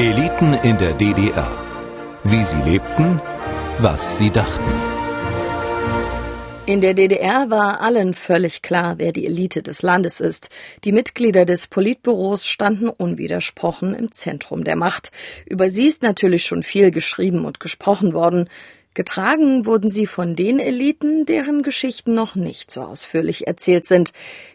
[0.00, 1.52] Eliten in der DDR.
[2.24, 3.20] Wie sie lebten,
[3.80, 4.72] was sie dachten.
[6.64, 10.48] In der DDR war allen völlig klar, wer die Elite des Landes ist.
[10.84, 15.12] Die Mitglieder des Politbüros standen unwidersprochen im Zentrum der Macht.
[15.44, 18.48] Über sie ist natürlich schon viel geschrieben und gesprochen worden.
[18.92, 24.12] Getragen wurden sie von den Eliten, deren Geschichten noch nicht so ausführlich erzählt sind.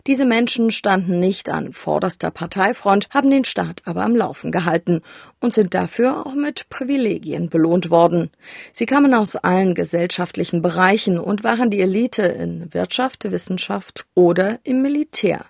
[0.07, 5.02] Diese Menschen standen nicht an vorderster Parteifront, haben den Staat aber am Laufen gehalten
[5.39, 8.30] und sind dafür auch mit Privilegien belohnt worden.
[8.73, 14.81] Sie kamen aus allen gesellschaftlichen Bereichen und waren die Elite in Wirtschaft, Wissenschaft oder im
[14.81, 15.45] Militär.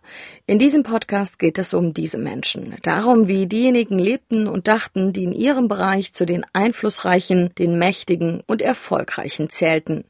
[0.45, 5.23] In diesem Podcast geht es um diese Menschen, darum, wie diejenigen lebten und dachten, die
[5.23, 10.03] in ihrem Bereich zu den einflussreichen, den mächtigen und erfolgreichen zählten.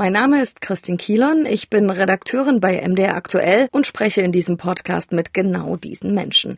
[0.00, 4.56] Mein Name ist Christine Kielon, ich bin Redakteurin bei MDR Aktuell und spreche in diesem
[4.56, 6.56] Podcast mit genau diesen Menschen.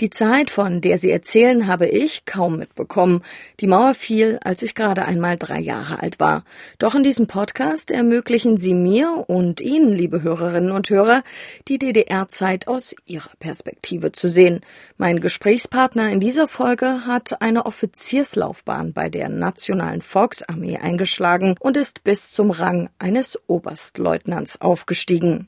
[0.00, 3.22] Die Zeit, von der sie erzählen, habe ich kaum mitbekommen.
[3.60, 6.44] Die Mauer fiel, als ich gerade einmal drei Jahre alt war.
[6.78, 11.22] Doch in diesem Podcast ermöglichen sie mir und Ihnen, liebe Hörerinnen und Hörer,
[11.68, 14.60] die DDR-Zeit aus ihrer Perspektive zu sehen.
[14.98, 22.04] Mein Gesprächspartner in dieser Folge hat eine Offizierslaufbahn bei der Nationalen Volksarmee eingeschlagen und ist
[22.04, 25.46] bis zum Rang eines Oberstleutnants aufgestiegen.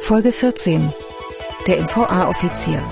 [0.00, 0.92] Folge 14.
[1.66, 2.82] Der NVA-Offizier.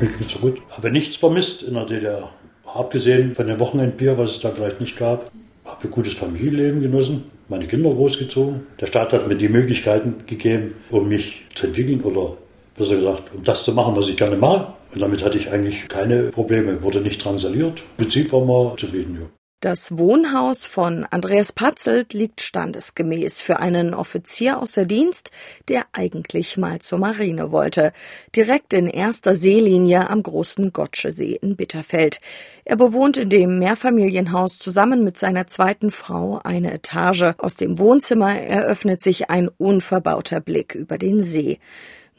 [0.00, 0.60] Mir geht's gut.
[0.70, 2.30] Habe nichts vermisst in der DDR.
[2.64, 5.30] Abgesehen von dem Wochenendbier, was es da vielleicht nicht gab.
[5.64, 8.66] Habe ein gutes Familienleben genossen, meine Kinder großgezogen.
[8.80, 12.36] Der Staat hat mir die Möglichkeiten gegeben, um mich zu entwickeln oder
[12.76, 14.74] besser gesagt, um das zu machen, was ich gerne mache.
[14.92, 17.80] Und damit hatte ich eigentlich keine Probleme, wurde nicht drangsaliert.
[17.80, 19.18] Im Prinzip war man zufrieden.
[19.20, 19.39] Ja.
[19.60, 25.30] Das Wohnhaus von Andreas Patzelt liegt standesgemäß für einen Offizier außer Dienst,
[25.68, 27.92] der eigentlich mal zur Marine wollte.
[28.34, 32.20] Direkt in erster Seelinie am großen Gotschesee in Bitterfeld.
[32.64, 37.34] Er bewohnt in dem Mehrfamilienhaus zusammen mit seiner zweiten Frau eine Etage.
[37.36, 41.58] Aus dem Wohnzimmer eröffnet sich ein unverbauter Blick über den See.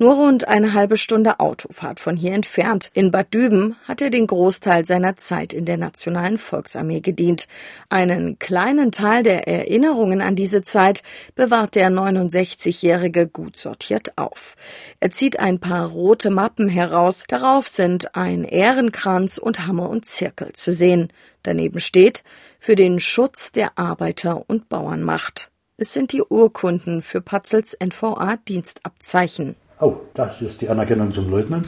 [0.02, 2.90] Nur rund eine halbe Stunde Autofahrt von hier entfernt.
[2.96, 7.48] In Bad Düben hat er den Großteil seiner Zeit in der Nationalen Volksarmee gedient.
[7.90, 11.04] Einen kleinen Teil der Erinnerungen an diese Zeit
[11.36, 14.56] bewahrt der 69-Jährige gut sortiert auf.
[15.00, 17.26] Er zieht ein paar rote Mappen heraus.
[17.28, 21.14] Darauf sind ein Ehrenkranz und Hammer und Zirkel zu sehen.
[21.44, 22.24] Daneben steht
[22.58, 25.52] für den Schutz der Arbeiter- und Bauernmacht.
[25.78, 29.58] Es sind die Urkunden für Patzels NVA-Dienstabzeichen.
[29.84, 31.66] Oh, das ist die Anerkennung zum Leutnant.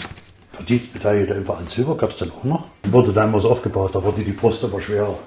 [0.52, 2.66] Verdienstbeteiligter im Verein Silber gab es dann auch noch.
[2.84, 5.18] Wurde dann was aufgebaut, da wurde die Brust aber schwerer.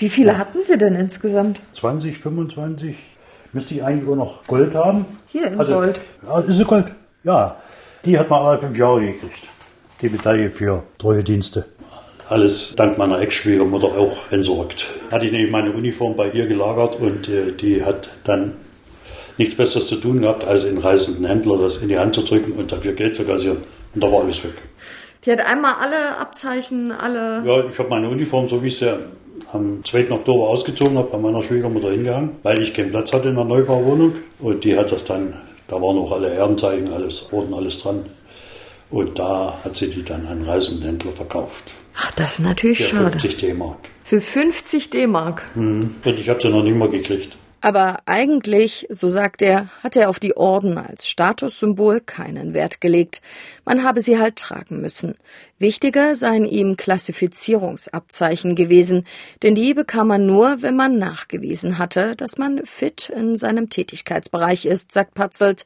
[0.00, 1.60] Wie viele hatten Sie denn insgesamt?
[1.74, 2.96] 20, 25.
[3.52, 5.06] Müsste ich eigentlich auch noch Gold haben.
[5.28, 6.00] Hier in also, Gold.
[6.26, 6.92] Ja, ist sie Gold.
[7.22, 7.54] Ja,
[8.04, 9.46] die hat man alle fünf Jahre gekriegt.
[10.02, 11.66] Die Medaille für Treuedienste.
[12.28, 14.90] Alles dank meiner Ex-Schwiegermutter auch entsorgt.
[15.12, 18.54] Hatte ich nämlich meine Uniform bei ihr gelagert und äh, die hat dann
[19.38, 22.52] nichts Besseres zu tun gehabt, als den reisenden Händler das in die Hand zu drücken
[22.52, 23.58] und dafür Geld zu kassieren.
[23.94, 24.54] Und da war alles weg.
[25.24, 27.42] Die hat einmal alle Abzeichen, alle.
[27.46, 28.94] Ja, ich habe meine Uniform, so wie ich sie
[29.52, 30.10] am 2.
[30.10, 34.12] Oktober ausgezogen habe, bei meiner Schwiegermutter hingehangen, weil ich keinen Platz hatte in der Neubauwohnung.
[34.38, 35.34] Und die hat das dann,
[35.68, 38.04] da waren auch alle Ehrenzeichen, alles, wurden alles dran.
[38.90, 41.72] Und da hat sie die dann an reisenden Händler verkauft.
[41.96, 43.10] Ach, das ist natürlich Für schade.
[43.18, 43.78] 50 D-Mark.
[44.04, 45.42] Für 50 D-Mark?
[45.54, 45.94] Mhm.
[46.04, 47.36] Und ich habe sie noch nicht mal gekriegt.
[47.64, 53.22] Aber eigentlich, so sagt er, hat er auf die Orden als Statussymbol keinen Wert gelegt.
[53.64, 55.14] Man habe sie halt tragen müssen.
[55.58, 59.06] Wichtiger seien ihm Klassifizierungsabzeichen gewesen,
[59.42, 64.66] denn die bekam man nur, wenn man nachgewiesen hatte, dass man fit in seinem Tätigkeitsbereich
[64.66, 65.64] ist, sagt Patzelt.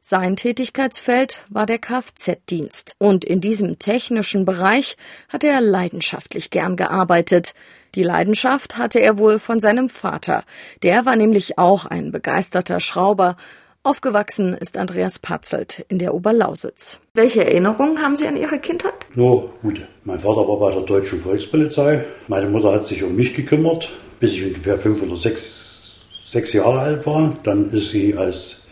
[0.00, 2.94] Sein Tätigkeitsfeld war der Kfz-Dienst.
[2.98, 4.96] Und in diesem technischen Bereich
[5.28, 7.54] hat er leidenschaftlich gern gearbeitet.
[7.94, 10.44] Die Leidenschaft hatte er wohl von seinem Vater.
[10.82, 13.36] Der war nämlich auch ein begeisterter Schrauber.
[13.82, 17.00] Aufgewachsen ist Andreas Patzelt in der Oberlausitz.
[17.14, 19.06] Welche Erinnerungen haben Sie an Ihre Kindheit?
[19.14, 19.88] Nur gute.
[20.04, 22.04] Mein Vater war bei der Deutschen Volkspolizei.
[22.26, 26.80] Meine Mutter hat sich um mich gekümmert, bis ich ungefähr fünf oder sechs, sechs Jahre
[26.80, 27.32] alt war.
[27.44, 28.62] Dann ist sie als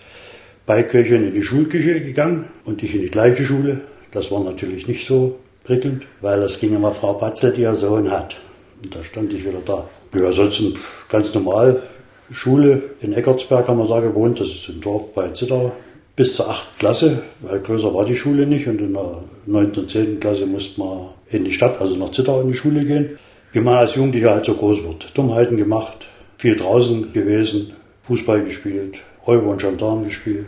[0.67, 3.81] Beiköchin in die Schulküche gegangen und ich in die gleiche Schule.
[4.11, 8.11] Das war natürlich nicht so prickelnd, weil das ging immer Frau Patzelt, die ihr Sohn
[8.11, 8.41] hat.
[8.83, 9.89] Und da stand ich wieder da.
[10.15, 10.77] Ja, ansonsten
[11.09, 11.83] ganz normal.
[12.31, 15.73] Schule in Eckartsberg haben wir da gewohnt, das ist im Dorf bei Zittau.
[16.17, 16.79] Bis zur 8.
[16.79, 18.67] Klasse, weil größer war die Schule nicht.
[18.67, 19.73] Und in der 9.
[19.73, 20.19] und 10.
[20.19, 23.19] Klasse musste man in die Stadt, also nach Zittau in die Schule gehen.
[23.53, 25.11] Wie man als Jugendlicher halt so groß wird.
[25.15, 26.07] Dummheiten gemacht,
[26.39, 27.73] viel draußen gewesen,
[28.05, 30.47] Fußball gespielt, Räuber und Gendarm gespielt.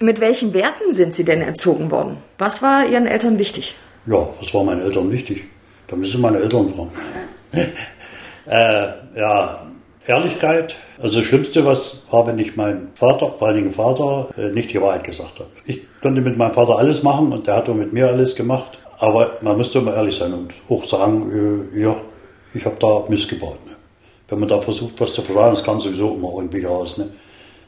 [0.00, 2.16] Mit welchen Werten sind Sie denn erzogen worden?
[2.38, 3.74] Was war Ihren Eltern wichtig?
[4.06, 5.44] Ja, was war meinen Eltern wichtig?
[5.86, 6.90] Da müssen meine Eltern fragen.
[8.46, 9.66] Äh, ja,
[10.06, 10.76] Ehrlichkeit.
[11.00, 14.72] Also das Schlimmste, was war, wenn ich meinem Vater, vor allen Dingen Vater, äh, nicht
[14.72, 15.50] die Wahrheit gesagt habe.
[15.64, 18.78] Ich konnte mit meinem Vater alles machen und der hat auch mit mir alles gemacht.
[18.98, 21.96] Aber man müsste immer ehrlich sein und auch sagen, äh, ja,
[22.54, 23.64] ich habe da missgebaut.
[23.66, 23.72] Ne?
[24.28, 26.98] Wenn man da versucht, was zu verschlagen, das kann sowieso immer irgendwie raus.
[26.98, 27.08] Ne?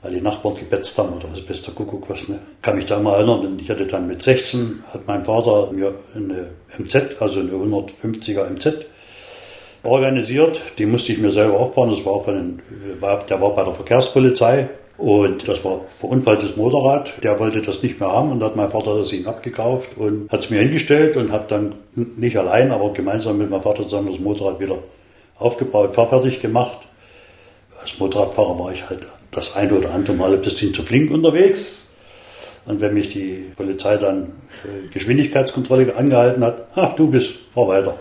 [0.03, 2.29] Weil die Nachbarn gebetzt haben oder was bester Kuckuck was.
[2.29, 2.39] Ne?
[2.63, 5.95] Kann mich da mal erinnern, denn ich hatte dann mit 16, hat mein Vater mir
[6.15, 8.87] eine MZ, also eine 150er MZ,
[9.87, 10.61] organisiert.
[10.79, 11.91] Die musste ich mir selber aufbauen.
[11.91, 12.61] Das war von
[13.01, 14.69] der war bei der Verkehrspolizei
[14.99, 17.23] und das war verunfalltes Motorrad.
[17.23, 20.41] Der wollte das nicht mehr haben und hat mein Vater das ihm abgekauft und hat
[20.41, 24.21] es mir hingestellt und hat dann nicht allein, aber gemeinsam mit meinem Vater zusammen das
[24.21, 24.79] Motorrad wieder
[25.39, 26.79] aufgebaut, fahrfertig gemacht.
[27.81, 31.95] Als Motorradfahrer war ich halt das eine oder andere Mal ein bisschen zu flink unterwegs.
[32.65, 34.33] Und wenn mich die Polizei dann
[34.65, 37.97] äh, Geschwindigkeitskontrolle angehalten hat, ach du bist, fahr weiter.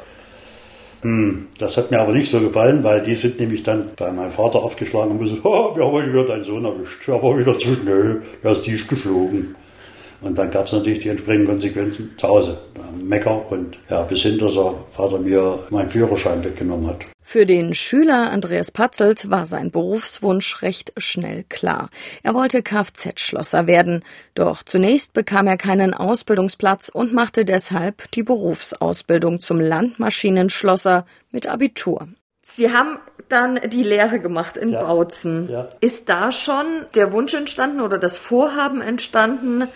[1.06, 4.32] Hm, das hat mir aber nicht so gefallen, weil die sind nämlich dann bei meinem
[4.32, 7.60] Vater aufgeschlagen und gesagt, oh, wir haben heute wieder deinen Sohn erwischt, er war wieder
[7.60, 9.56] zu schnell, er ist nicht geflogen.
[10.22, 12.58] Und dann gab es natürlich die entsprechenden Konsequenzen zu Hause.
[13.00, 17.06] Mecker und ja, bis hin, dass der Vater mir meinen Führerschein weggenommen hat.
[17.28, 21.90] Für den Schüler Andreas Patzelt war sein Berufswunsch recht schnell klar.
[22.22, 24.04] Er wollte Kfz-Schlosser werden,
[24.36, 32.08] doch zunächst bekam er keinen Ausbildungsplatz und machte deshalb die Berufsausbildung zum Landmaschinenschlosser mit Abitur.
[32.44, 35.50] Sie haben dann die Lehre gemacht in ja, Bautzen.
[35.50, 35.68] Ja.
[35.82, 39.68] Ist da schon der Wunsch entstanden oder das Vorhaben entstanden,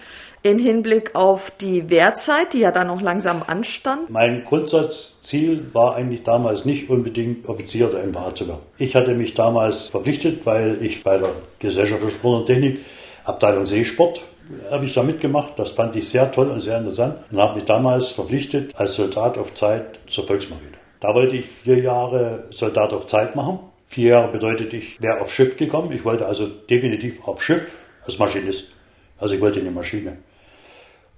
[0.42, 4.10] in Hinblick auf die Wehrzeit, die ja dann noch langsam anstand?
[4.10, 8.62] Mein Grundsatzziel war eigentlich damals nicht unbedingt Offizier der MH zu werden.
[8.78, 12.80] Ich hatte mich damals verpflichtet, weil ich bei der Gesellschaft für Sport und Technik,
[13.26, 14.22] Abteilung Seesport,
[14.72, 15.58] habe ich da mitgemacht.
[15.58, 19.38] Das fand ich sehr toll und sehr interessant und habe mich damals verpflichtet als Soldat
[19.38, 20.78] auf Zeit zur Volksmarine.
[21.00, 23.60] Da wollte ich vier Jahre Soldat auf Zeit machen.
[23.88, 25.92] Vier Jahre bedeutet, ich wäre aufs Schiff gekommen.
[25.92, 28.74] Ich wollte also definitiv auf Schiff als Maschinist.
[29.18, 30.18] Also ich wollte eine Maschine.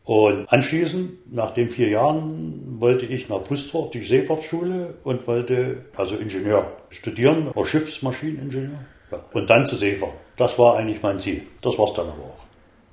[0.04, 5.86] Und anschließend, nach den vier Jahren, wollte ich nach Brüstrow auf die Seefahrtsschule und wollte
[5.96, 8.80] also Ingenieur studieren, auch Schiffsmaschineningenieur.
[9.12, 9.20] Ja.
[9.34, 10.14] Und dann zur Seefahrt.
[10.38, 11.44] Das war eigentlich mein Ziel.
[11.62, 12.46] Das war es dann aber auch,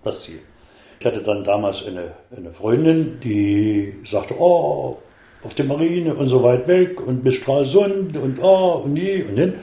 [0.05, 0.41] das Ziel.
[1.01, 4.99] Ich hatte dann damals eine, eine Freundin, die sagte, oh,
[5.43, 9.37] auf der Marine und so weit weg und bis Stralsund und oh und nie und
[9.37, 9.55] hin.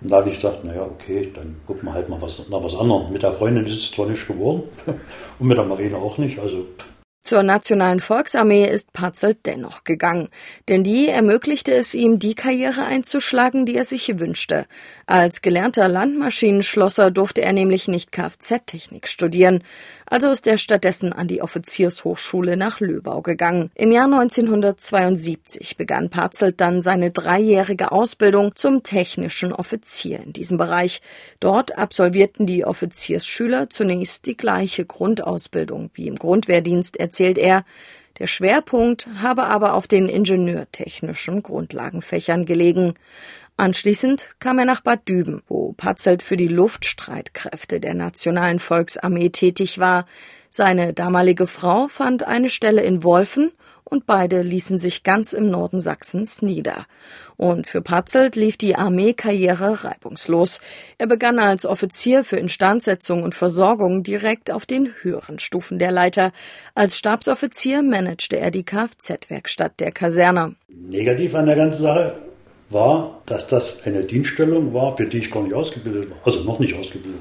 [0.00, 2.74] Und da habe ich gesagt, naja, okay, dann gucken wir halt mal was, nach was
[2.74, 3.12] anderem.
[3.12, 4.62] Mit der Freundin ist es zwar nicht geworden
[5.38, 6.38] und mit der Marine auch nicht.
[6.38, 6.66] Also
[7.22, 10.30] zur Nationalen Volksarmee ist Patzelt dennoch gegangen,
[10.68, 14.66] denn die ermöglichte es ihm, die Karriere einzuschlagen, die er sich wünschte.
[15.06, 19.62] Als gelernter Landmaschinenschlosser durfte er nämlich nicht Kfz-Technik studieren,
[20.10, 23.70] also ist er stattdessen an die Offiziershochschule nach Löbau gegangen.
[23.76, 31.00] Im Jahr 1972 begann Patzelt dann seine dreijährige Ausbildung zum technischen Offizier in diesem Bereich.
[31.38, 37.64] Dort absolvierten die Offiziersschüler zunächst die gleiche Grundausbildung wie im Grundwehrdienst, erzählt er.
[38.18, 42.94] Der Schwerpunkt habe aber auf den ingenieurtechnischen Grundlagenfächern gelegen.
[43.60, 49.78] Anschließend kam er nach Bad Düben, wo Patzelt für die Luftstreitkräfte der Nationalen Volksarmee tätig
[49.78, 50.06] war.
[50.48, 53.52] Seine damalige Frau fand eine Stelle in Wolfen
[53.84, 56.86] und beide ließen sich ganz im Norden Sachsens nieder.
[57.36, 60.62] Und für Patzelt lief die Armeekarriere reibungslos.
[60.96, 66.32] Er begann als Offizier für Instandsetzung und Versorgung direkt auf den höheren Stufen der Leiter.
[66.74, 70.54] Als Stabsoffizier managte er die Kfz-Werkstatt der Kaserne.
[70.68, 72.29] Negativ an der ganzen Sache
[72.70, 76.18] war, dass das eine Dienststellung war, für die ich gar nicht ausgebildet war.
[76.24, 77.20] Also noch nicht ausgebildet.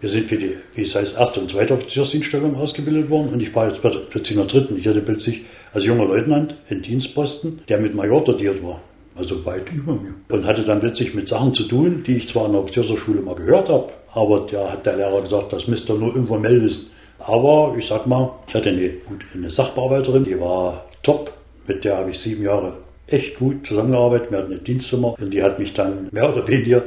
[0.00, 3.54] Wir sind für die, wie es heißt, erste und zweite Offiziersdienststellung ausgebildet worden und ich
[3.54, 4.76] war jetzt plötzlich in der dritten.
[4.76, 5.42] Ich hatte plötzlich
[5.72, 8.80] als junger Leutnant einen Dienstposten, der mit Major dotiert war.
[9.14, 10.14] Also weit über mir.
[10.28, 13.34] Und hatte dann plötzlich mit Sachen zu tun, die ich zwar in der Offizierserschule mal
[13.34, 16.90] gehört habe, aber da hat der Lehrer gesagt, das müsst ihr nur informell wissen.
[17.18, 18.90] Aber ich sag mal, ich hatte eine,
[19.34, 21.32] eine Sachbearbeiterin, die war top,
[21.66, 22.74] mit der habe ich sieben Jahre
[23.06, 24.30] echt gut zusammengearbeitet.
[24.30, 26.82] Wir hatten ein Dienstzimmer und die hat mich dann mehr oder weniger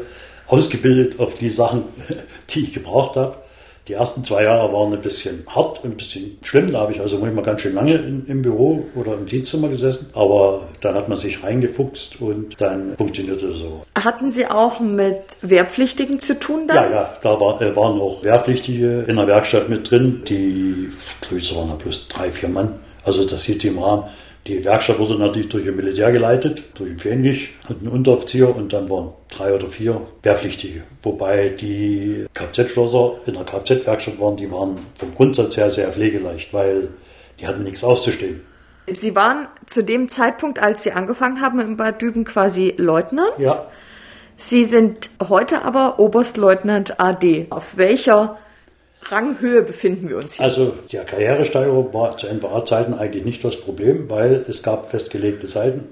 [0.48, 1.84] ausgebildet auf die Sachen,
[2.50, 3.38] die ich gebraucht habe.
[3.88, 6.72] Die ersten zwei Jahre waren ein bisschen hart und ein bisschen schlimm.
[6.72, 10.10] Da habe ich also manchmal ganz schön lange in, im Büro oder im Dienstzimmer gesessen.
[10.16, 13.86] Aber dann hat man sich reingefuchst und dann funktionierte es so.
[13.94, 16.78] Hatten Sie auch mit Wehrpflichtigen zu tun dann?
[16.78, 20.24] Ja, ja, da war, äh, waren auch Wehrpflichtige in der Werkstatt mit drin.
[20.28, 20.90] Die,
[21.36, 22.80] es waren ja bloß drei, vier Mann.
[23.04, 24.06] Also das hielt im Rahmen.
[24.48, 28.72] Die Werkstatt wurde natürlich durch ein Militär geleitet, durch einen Fähnrich und einen Unteroffizier und
[28.74, 30.84] dann waren drei oder vier Wehrpflichtige.
[31.02, 36.90] Wobei die Kfz-Schlosser in der Kfz-Werkstatt waren, die waren vom Grundsatz her sehr pflegeleicht, weil
[37.40, 38.42] die hatten nichts auszustehen.
[38.94, 43.34] Sie waren zu dem Zeitpunkt, als Sie angefangen haben im Bad Düben, quasi Leutnant.
[43.40, 43.66] Ja.
[44.38, 47.48] Sie sind heute aber Oberstleutnant AD.
[47.50, 48.38] Auf welcher
[49.10, 50.44] Ranghöhe befinden wir uns hier?
[50.46, 55.90] Also die Karrieresteigerung war zu NVA-Zeiten eigentlich nicht das Problem, weil es gab festgelegte Zeiten.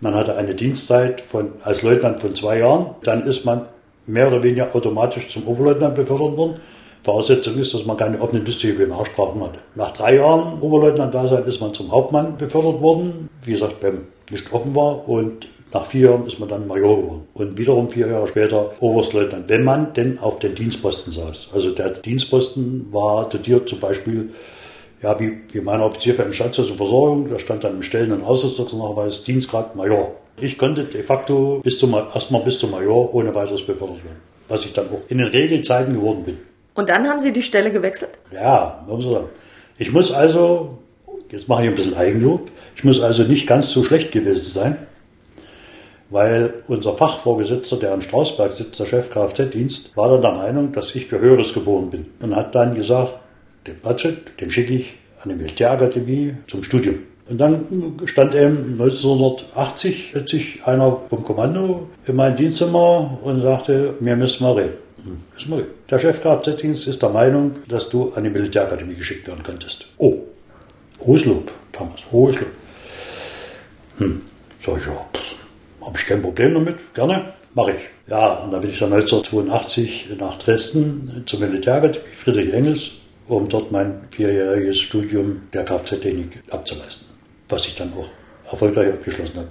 [0.00, 2.94] Man hatte eine Dienstzeit von, als Leutnant von zwei Jahren.
[3.04, 3.66] Dann ist man
[4.06, 6.60] mehr oder weniger automatisch zum Oberleutnant befördert worden.
[7.04, 9.58] Voraussetzung ist, dass man keine offenen Disziplinarstrafen hatte.
[9.74, 14.74] Nach drei Jahren Oberleutnant-Dasein ist man zum Hauptmann befördert worden, wie gesagt, beim nicht offen
[14.74, 17.22] war und nach vier Jahren ist man dann Major geworden.
[17.34, 21.50] Und wiederum vier Jahre später Oberstleutnant, wenn man denn auf den Dienstposten saß.
[21.54, 24.30] Also der Dienstposten war dotiert zum Beispiel,
[25.02, 28.22] ja, wie, wie mein Offizier für eine und Versorgung, da stand dann im Stellen- und
[28.22, 30.14] Ausrüstungsnachweis Dienstgrad Major.
[30.36, 34.20] Ich konnte de facto bis zum, erstmal bis zum Major ohne weiteres befördert werden.
[34.48, 36.38] Was ich dann auch in den Regelzeiten geworden bin.
[36.74, 38.12] Und dann haben Sie die Stelle gewechselt?
[38.32, 39.28] Ja, muss ich sagen.
[39.78, 40.78] Ich muss also,
[41.30, 44.86] jetzt mache ich ein bisschen Eigenlob, ich muss also nicht ganz so schlecht gewesen sein,
[46.12, 50.94] weil unser Fachvorgesetzter, der in Strausberg sitzt, der Chef Kfz-Dienst, war dann der Meinung, dass
[50.94, 53.14] ich für Höheres geboren bin und hat dann gesagt,
[53.66, 56.98] den Budget, den schicke ich an die Militärakademie zum Studium.
[57.28, 64.16] Und dann stand eben 1980 plötzlich einer vom Kommando in mein Dienstzimmer und sagte, wir
[64.16, 64.74] müssen mal reden.
[65.04, 69.86] Hm, der Chef Kfz-Dienst ist der Meinung, dass du an die Militärakademie geschickt werden könntest.
[69.98, 70.16] Oh,
[71.00, 72.50] hohes Lob, damals, hohes Lob.
[73.98, 74.22] Hm,
[74.60, 75.06] sag ich, ja,
[75.84, 78.10] habe ich kein Problem damit, gerne, mache ich.
[78.10, 82.90] Ja, und dann bin ich dann 1982 nach Dresden zur Militärakademie Friedrich Engels,
[83.28, 87.12] um dort mein vierjähriges Studium der Kfz-Technik abzuleisten
[87.52, 88.08] was ich dann auch
[88.50, 89.48] erfolgreich abgeschlossen habe.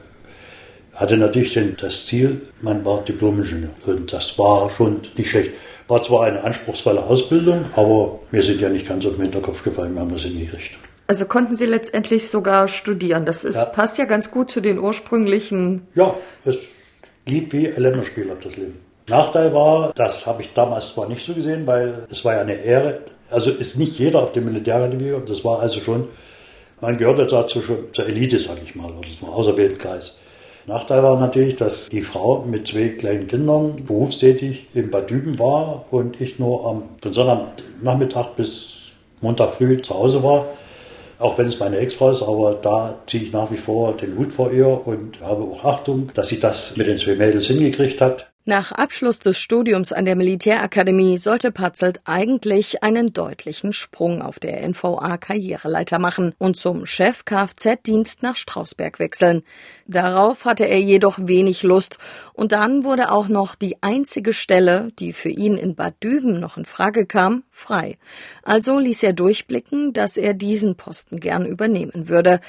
[0.95, 3.69] Hatte natürlich das Ziel, man war Diplom-Ingenieur.
[3.85, 5.51] Und das war schon nicht schlecht.
[5.87, 9.93] War zwar eine anspruchsvolle Ausbildung, aber wir sind ja nicht ganz auf den Hinterkopf gefallen,
[9.93, 10.77] wir haben das hingekriegt.
[11.11, 13.25] Also konnten Sie letztendlich sogar studieren.
[13.25, 13.65] Das ist, ja.
[13.65, 15.85] passt ja ganz gut zu den ursprünglichen.
[15.93, 16.15] Ja,
[16.45, 16.59] es
[17.27, 18.79] lief wie ein Länderspiel ab das Leben.
[19.07, 22.53] Nachteil war, das habe ich damals zwar nicht so gesehen, weil es war ja eine
[22.53, 23.01] Ehre.
[23.29, 26.07] Also ist nicht jeder auf dem Militärakademie und das war also schon
[26.79, 30.17] man gehörte dazu schon zur Elite, sag ich mal, oder zum auserwählten Kreis.
[30.65, 35.87] Nachteil war natürlich, dass die Frau mit zwei kleinen Kindern berufstätig in Bad Düben war
[35.91, 40.45] und ich nur am, von Sonntagnachmittag bis Montag früh zu Hause war.
[41.21, 44.33] Auch wenn es meine Ex-Frau ist, aber da ziehe ich nach wie vor den Hut
[44.33, 48.30] vor ihr und habe auch Achtung, dass sie das mit den zwei Mädels hingekriegt hat.
[48.43, 54.67] Nach Abschluss des Studiums an der Militärakademie sollte Patzelt eigentlich einen deutlichen Sprung auf der
[54.67, 59.43] NVA-Karriereleiter machen und zum Chef Kfz-Dienst nach Strausberg wechseln.
[59.85, 61.99] Darauf hatte er jedoch wenig Lust
[62.33, 66.57] und dann wurde auch noch die einzige Stelle, die für ihn in Bad Düben noch
[66.57, 67.99] in Frage kam, frei.
[68.41, 72.39] Also ließ er durchblicken, dass er diesen Posten gern übernehmen würde.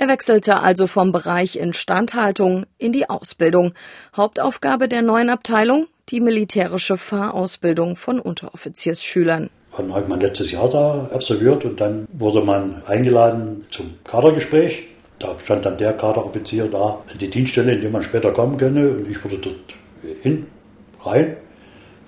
[0.00, 3.74] Er wechselte also vom Bereich Instandhaltung in die Ausbildung.
[4.16, 9.50] Hauptaufgabe der neuen Abteilung die militärische Fahrausbildung von Unteroffiziersschülern.
[9.76, 14.84] Dann ich mein letztes Jahr da absolviert und dann wurde man eingeladen zum Kadergespräch.
[15.18, 18.88] Da stand dann der Kaderoffizier da, die Dienststelle, in die man später kommen könne.
[18.88, 19.74] Und ich wurde dort
[20.22, 20.46] hin,
[21.02, 21.36] rein,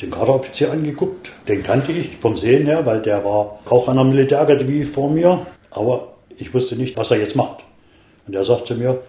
[0.00, 1.30] den Kaderoffizier angeguckt.
[1.46, 5.46] Den kannte ich vom Sehen her, weil der war auch an der Militärakademie vor mir.
[5.70, 7.62] Aber ich wusste nicht, was er jetzt macht.
[8.26, 9.02] Und er sagt zu mir,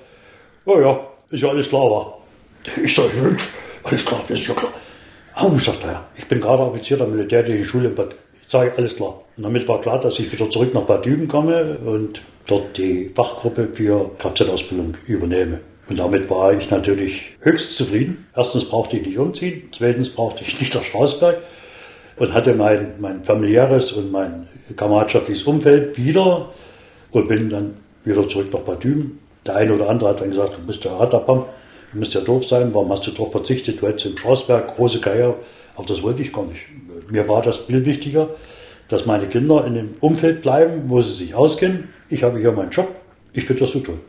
[0.66, 2.20] ja, ja, ist ja alles klar, war.
[2.84, 3.10] Ich sage,
[3.84, 4.72] alles klar, das ist ja klar.
[5.42, 8.16] Oh, sagt er, ich bin gerade Offizier der militärischen Schule in Bad.
[8.42, 9.22] Ich sage, alles klar.
[9.36, 13.12] Und damit war klar, dass ich wieder zurück nach Bad Düben komme und dort die
[13.16, 15.60] Fachgruppe für Kfz-Ausbildung übernehme.
[15.90, 18.28] Und damit war ich natürlich höchst zufrieden.
[18.36, 21.40] Erstens brauchte ich nicht umziehen, zweitens brauchte ich nicht nach Strausberg
[22.18, 26.52] und hatte mein, mein familiäres und mein kameradschaftliches Umfeld wieder
[27.12, 27.74] und bin dann
[28.06, 29.20] wieder zurück nach Bad Düben.
[29.46, 31.46] Der eine oder andere hat dann gesagt, du bist ja Ratterpam,
[31.92, 35.02] du musst ja doof sein, warum hast du darauf verzichtet, du hättest im Strausberg große
[35.02, 35.36] Karriere.
[35.76, 36.62] Aber das wollte ich gar nicht.
[37.10, 38.30] Mir war das viel wichtiger,
[38.88, 41.90] dass meine Kinder in dem Umfeld bleiben, wo sie sich auskennen.
[42.10, 42.88] Ich habe hier meinen Job,
[43.34, 44.00] ich finde das so toll.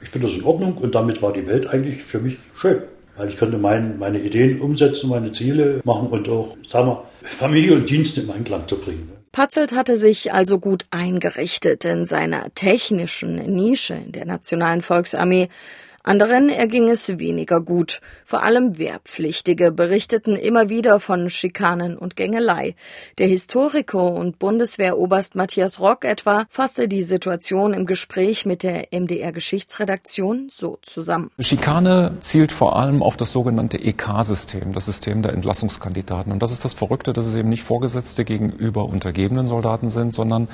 [0.00, 2.82] Ich finde das in Ordnung und damit war die Welt eigentlich für mich schön.
[3.16, 7.74] Weil ich konnte mein, meine Ideen umsetzen, meine Ziele machen und auch, sagen wir, Familie
[7.74, 9.17] und Dienst im Einklang zu bringen.
[9.32, 15.48] Patzelt hatte sich also gut eingerichtet in seiner technischen Nische in der Nationalen Volksarmee,
[16.08, 18.00] anderen erging es weniger gut.
[18.24, 22.74] Vor allem Wehrpflichtige berichteten immer wieder von Schikanen und Gängelei.
[23.18, 29.32] Der Historiker und Bundeswehroberst Matthias Rock etwa fasste die Situation im Gespräch mit der MDR
[29.32, 31.30] Geschichtsredaktion so zusammen.
[31.38, 36.32] Schikane zielt vor allem auf das sogenannte EK-System, das System der Entlassungskandidaten.
[36.32, 40.48] Und das ist das Verrückte, dass es eben nicht Vorgesetzte gegenüber untergebenen Soldaten sind, sondern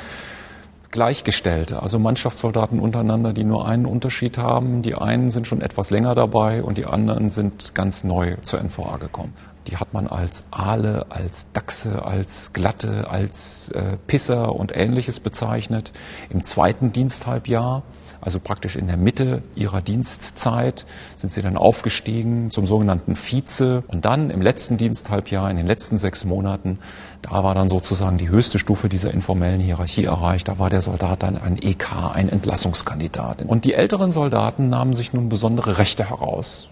[0.95, 4.83] Gleichgestellte, also Mannschaftssoldaten untereinander, die nur einen Unterschied haben.
[4.83, 8.99] Die einen sind schon etwas länger dabei und die anderen sind ganz neu zur NVA
[8.99, 9.35] gekommen.
[9.67, 15.91] Die hat man als Aale, als Dachse, als Glatte, als äh, Pisser und ähnliches bezeichnet.
[16.31, 17.83] Im zweiten Diensthalbjahr
[18.25, 23.85] also praktisch in der Mitte ihrer Dienstzeit sind sie dann aufgestiegen zum sogenannten Vize.
[23.89, 26.79] Und dann im letzten Diensthalbjahr, in den letzten sechs Monaten,
[27.21, 30.49] da war dann sozusagen die höchste Stufe dieser informellen Hierarchie erreicht.
[30.49, 33.43] Da war der Soldat dann ein EK, ein Entlassungskandidat.
[33.43, 36.69] Und die älteren Soldaten nahmen sich nun besondere Rechte heraus.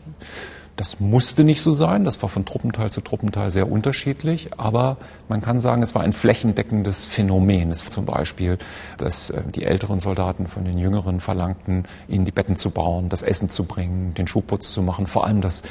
[0.77, 4.97] Das musste nicht so sein, das war von Truppenteil zu Truppenteil sehr unterschiedlich, aber
[5.29, 7.71] man kann sagen, es war ein flächendeckendes Phänomen.
[7.71, 8.59] Es zum Beispiel,
[8.97, 13.23] dass äh, die älteren Soldaten von den Jüngeren verlangten, ihnen die Betten zu bauen, das
[13.23, 15.63] Essen zu bringen, den Schuhputz zu machen, vor allem das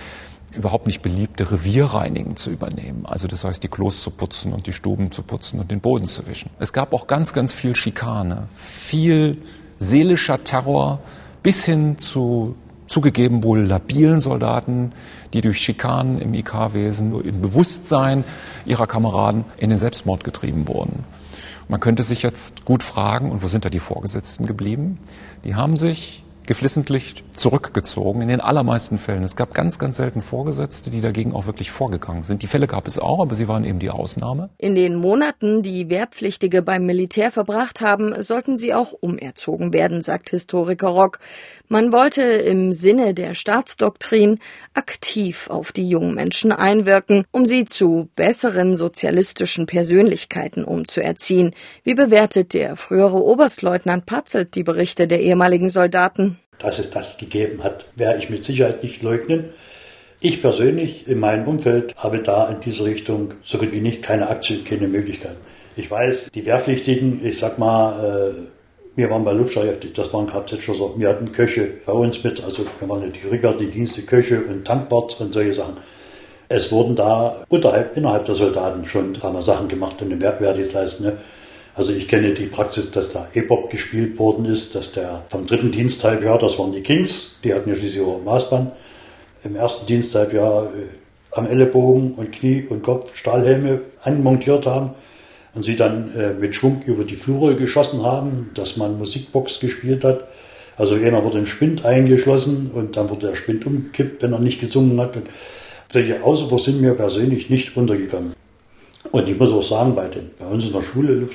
[0.54, 3.06] überhaupt nicht beliebte Revierreinigen zu übernehmen.
[3.06, 6.08] Also das heißt, die Klos zu putzen und die Stuben zu putzen und den Boden
[6.08, 6.50] zu wischen.
[6.60, 9.38] Es gab auch ganz, ganz viel Schikane, viel
[9.78, 11.00] seelischer Terror
[11.42, 12.56] bis hin zu
[12.92, 14.92] zugegeben wohl labilen Soldaten,
[15.34, 18.24] die durch Schikanen im IK-Wesen, im Bewusstsein
[18.66, 21.04] ihrer Kameraden in den Selbstmord getrieben wurden.
[21.68, 25.00] Man könnte sich jetzt gut fragen, und wo sind da die Vorgesetzten geblieben?
[25.46, 29.24] Die haben sich geflissentlich zurückgezogen, in den allermeisten Fällen.
[29.24, 32.42] Es gab ganz, ganz selten Vorgesetzte, die dagegen auch wirklich vorgegangen sind.
[32.42, 34.50] Die Fälle gab es auch, aber sie waren eben die Ausnahme.
[34.58, 40.32] In den Monaten, die Wehrpflichtige beim Militär verbracht haben, sollten sie auch umerzogen werden, sagt
[40.32, 41.20] Historiker Rock.
[41.70, 44.38] Man wollte im Sinne der Staatsdoktrin
[44.74, 51.52] aktiv auf die jungen Menschen einwirken, um sie zu besseren sozialistischen Persönlichkeiten umzuerziehen.
[51.86, 56.41] Wie bewertet der frühere Oberstleutnant Patzelt die Berichte der ehemaligen Soldaten?
[56.62, 59.50] Dass es das gegeben hat, werde ich mit Sicherheit nicht leugnen.
[60.20, 64.30] Ich persönlich in meinem Umfeld habe da in diese Richtung so gut wie nicht keine
[64.30, 65.36] Aktien, keine Möglichkeit.
[65.76, 68.34] Ich weiß, die Wehrpflichtigen, ich sag mal, äh,
[68.96, 72.90] wir waren bei Luftstreife, das waren Kfz-Schlosser, wir hatten Köche bei uns mit, also wir
[72.90, 75.76] waren natürlich Rückert, die Dienste, Köche und Tankbart und solche Sachen.
[76.50, 81.06] Es wurden da unterhalb, innerhalb der Soldaten schon Sachen gemacht in den Wehrdienstleisten.
[81.06, 81.18] Ne?
[81.74, 85.72] Also ich kenne die Praxis, dass da E-Pop gespielt worden ist, dass der vom dritten
[85.72, 88.72] Diensthalbjahr, das waren die Kings, die hatten ja schließlich auch Maßband,
[89.44, 90.88] im ersten Diensthalbjahr äh,
[91.32, 94.92] am Ellenbogen und Knie und Kopf Stahlhelme anmontiert haben
[95.54, 100.04] und sie dann äh, mit Schwung über die Führer geschossen haben, dass man Musikbox gespielt
[100.04, 100.26] hat.
[100.78, 104.60] Also einer wurde im Spind eingeschlossen und dann wurde der Spind umgekippt, wenn er nicht
[104.60, 105.16] gesungen hat.
[105.16, 105.28] Und
[105.88, 108.34] solche Ausrufe sind mir persönlich nicht untergegangen.
[109.12, 111.28] Und ich muss auch sagen, bei, den, bei uns in der Schule,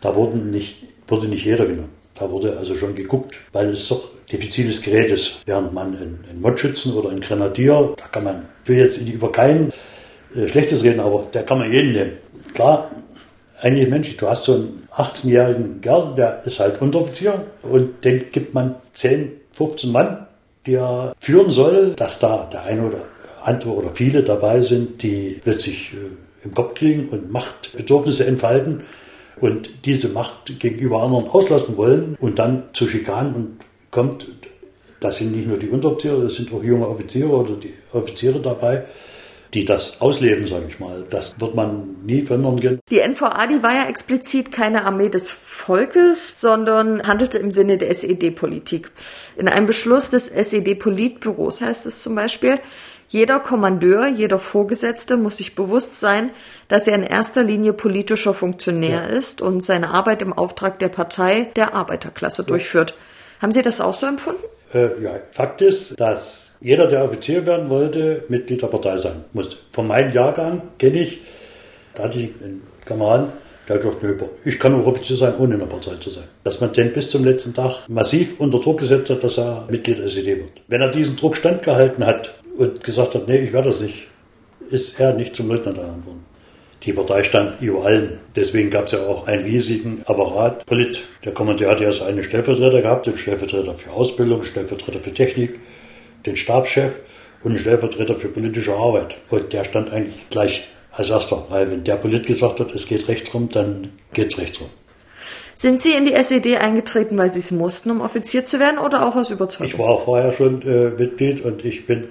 [0.00, 1.90] da wurden nicht, wurde nicht jeder genommen.
[2.14, 5.38] Da wurde also schon geguckt, weil es doch diffiziles Gerät ist.
[5.46, 9.72] Während man einen Mottschützen oder einen Grenadier, da kann man, ich will jetzt über keinen
[10.36, 12.12] äh, Schlechtes reden, aber der kann man jeden nehmen.
[12.52, 12.90] Klar,
[13.60, 18.52] eigentlich menschlich, du hast so einen 18-jährigen Kerl, der ist halt Unteroffizier und den gibt
[18.52, 20.26] man 10, 15 Mann,
[20.66, 22.98] die er führen soll, dass da der eine oder
[23.42, 25.96] andere oder viele dabei sind, die plötzlich äh,
[26.44, 28.82] im Kopf kriegen und Machtbedürfnisse entfalten
[29.40, 33.56] und diese Macht gegenüber anderen auslassen wollen und dann zu Schikanen und
[33.90, 34.26] kommt,
[35.00, 38.84] das sind nicht nur die Unteroffiziere, das sind auch junge Offiziere oder die Offiziere dabei,
[39.54, 41.04] die das ausleben, sage ich mal.
[41.10, 42.80] Das wird man nie verändern können.
[42.88, 47.90] Die NVA, die war ja explizit keine Armee des Volkes, sondern handelte im Sinne der
[47.90, 48.90] SED-Politik.
[49.36, 52.60] In einem Beschluss des SED-Politbüros heißt es zum Beispiel,
[53.12, 56.30] jeder Kommandeur, jeder Vorgesetzte muss sich bewusst sein,
[56.68, 59.18] dass er in erster Linie politischer Funktionär ja.
[59.18, 62.48] ist und seine Arbeit im Auftrag der Partei der Arbeiterklasse ja.
[62.48, 62.94] durchführt.
[63.42, 64.42] Haben Sie das auch so empfunden?
[64.72, 69.56] Äh, ja, Fakt ist, dass jeder, der Offizier werden wollte, Mitglied der Partei sein musste.
[69.72, 71.20] Von meinem Jahrgang kenne ich,
[71.94, 73.32] da hatte ich einen Kameraden,
[73.68, 76.24] der hat gesagt, nö, ich kann auch Offizier sein, ohne in der Partei zu sein.
[76.44, 79.98] Dass man den bis zum letzten Tag massiv unter Druck gesetzt hat, dass er Mitglied
[79.98, 80.62] der SED wird.
[80.66, 84.06] Wenn er diesen Druck standgehalten hat, und gesagt hat, nee, ich werde das nicht,
[84.70, 86.24] ist er nicht zum Leutnant ernannt worden.
[86.84, 88.18] Die Partei stand über allen.
[88.34, 90.66] Deswegen gab es ja auch einen riesigen Apparat.
[90.66, 95.14] Polit, der Kommandeur hat ja so einen Stellvertreter gehabt, den Stellvertreter für Ausbildung, Stellvertreter für
[95.14, 95.60] Technik,
[96.26, 97.02] den Stabschef
[97.44, 99.14] und einen Stellvertreter für politische Arbeit.
[99.30, 103.06] Und der stand eigentlich gleich als erster, weil wenn der Polit gesagt hat, es geht
[103.06, 104.68] rechts rum, dann geht es rechts rum.
[105.54, 109.06] Sind Sie in die SED eingetreten, weil Sie es mussten, um Offizier zu werden oder
[109.06, 109.66] auch aus Überzeugung?
[109.66, 112.08] Ich war vorher schon äh, Mitglied und ich bin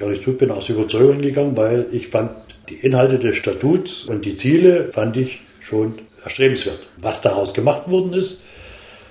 [0.00, 2.30] ehrlich zu, bin aus Überzeugung gegangen, weil ich fand
[2.68, 6.86] die Inhalte des Statuts und die Ziele fand ich schon erstrebenswert.
[6.98, 8.44] Was daraus gemacht worden ist,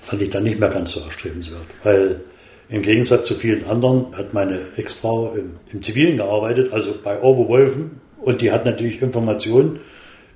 [0.01, 2.21] fand ich dann nicht mehr ganz so erstrebenswert, weil
[2.69, 7.99] im Gegensatz zu vielen anderen hat meine Ex-Frau im, im, Zivilen gearbeitet, also bei Oberwolfen,
[8.21, 9.79] und die hat natürlich Informationen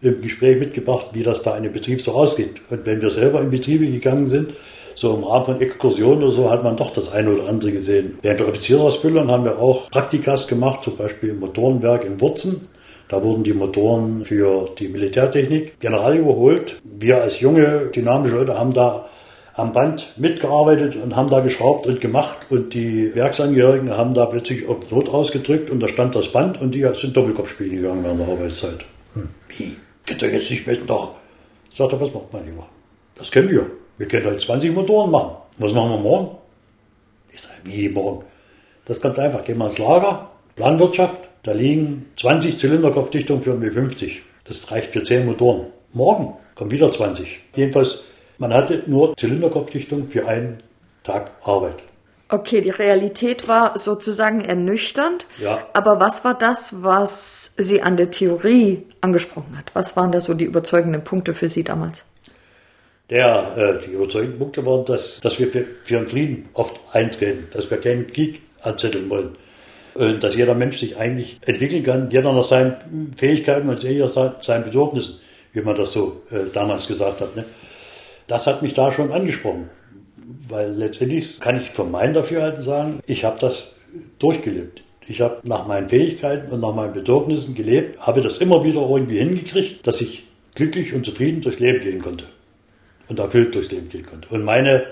[0.01, 2.61] im Gespräch mitgebracht, wie das da in dem Betrieb so aussieht.
[2.69, 4.53] Und wenn wir selber in Betriebe gegangen sind,
[4.95, 8.17] so im Rahmen von Exkursionen oder so, hat man doch das eine oder andere gesehen.
[8.21, 12.69] Während der Offizierausbildung haben wir auch Praktikas gemacht, zum Beispiel im Motorenwerk in Wurzen.
[13.09, 16.81] Da wurden die Motoren für die Militärtechnik general überholt.
[16.83, 19.05] Wir als junge, dynamische Leute haben da
[19.55, 24.67] am Band mitgearbeitet und haben da geschraubt und gemacht und die Werksangehörigen haben da plötzlich
[24.67, 28.27] auf Not ausgedrückt und da stand das Band und die sind Doppelkopfspielen gegangen während der
[28.29, 28.85] Arbeitszeit.
[29.13, 29.29] Hm.
[29.55, 29.75] Wie?
[30.07, 30.87] Könnt ihr jetzt nicht messen?
[30.87, 31.15] Doch.
[31.69, 32.67] Sagt er, was macht man lieber?
[33.15, 33.67] Das können wir.
[33.97, 35.37] Wir können heute 20 Motoren machen.
[35.57, 36.37] Was machen wir morgen?
[37.31, 38.25] Ich sage, wie morgen?
[38.85, 39.43] Das kommt einfach.
[39.45, 44.23] Gehen wir ins Lager, Planwirtschaft, da liegen 20 Zylinderkopfdichtungen für um 50.
[44.45, 45.67] Das reicht für 10 Motoren.
[45.93, 47.41] Morgen kommen wieder 20.
[47.55, 48.03] Jedenfalls,
[48.39, 50.63] man hatte nur Zylinderkopfdichtung für einen
[51.03, 51.83] Tag Arbeit.
[52.29, 55.25] Okay, die Realität war sozusagen ernüchternd.
[55.39, 55.67] Ja.
[55.73, 59.69] Aber was war das, was Sie an der Theorie angesprochen hat?
[59.75, 62.05] Was waren da so die überzeugenden Punkte für Sie damals?
[63.09, 67.47] Der, äh, die überzeugenden Punkte waren, dass, dass wir für, für einen Frieden oft eintreten,
[67.51, 69.35] dass wir keinen Krieg anzetteln wollen.
[69.93, 74.41] Und dass jeder Mensch sich eigentlich entwickeln kann, jeder nach seinen Fähigkeiten und jeder nach
[74.41, 75.19] seinen Bedürfnissen,
[75.51, 77.35] wie man das so äh, damals gesagt hat.
[77.35, 77.43] Ne?
[78.27, 79.69] Das hat mich da schon angesprochen,
[80.47, 83.79] weil letztendlich kann ich von meinem Dafürhalten sagen, ich habe das
[84.17, 84.81] durchgelebt.
[85.07, 89.19] Ich habe nach meinen Fähigkeiten und nach meinen Bedürfnissen gelebt, habe das immer wieder irgendwie
[89.19, 90.23] hingekriegt, dass ich
[90.55, 92.25] glücklich und zufrieden durchs Leben gehen konnte
[93.09, 94.85] und erfüllt durchs Leben gehen konnte und meine,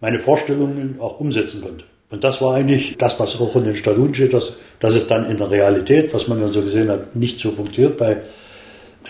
[0.00, 1.84] meine Vorstellungen auch umsetzen konnte.
[2.10, 5.30] Und das war eigentlich das, was auch in den Statuten steht, dass, dass es dann
[5.30, 8.22] in der Realität, was man dann so gesehen hat, nicht so funktioniert, weil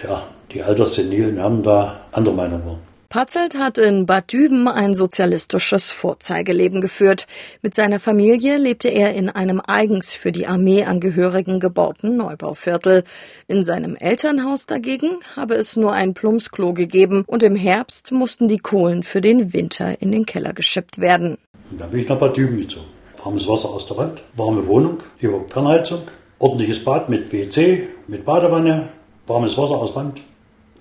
[0.03, 2.88] ja, die alterssenilen haben da andere Meinung waren.
[3.11, 7.27] Patzelt hat in Bad Düben ein sozialistisches Vorzeigeleben geführt.
[7.63, 13.05] Mit seiner Familie lebte er in einem eigens für die Armeeangehörigen gebauten Neubauviertel.
[13.47, 18.59] In seinem Elternhaus dagegen habe es nur ein Plumpsklo gegeben und im Herbst mussten die
[18.59, 21.39] Kohlen für den Winter in den Keller geschippt werden.
[21.71, 22.89] Und dann bin ich nach Bad Düben gezogen.
[23.25, 26.03] Warmes Wasser aus der Wand, warme Wohnung, über Fernheizung,
[26.39, 28.91] ordentliches Bad mit WC, mit Badewanne,
[29.27, 30.21] warmes Wasser aus Wand.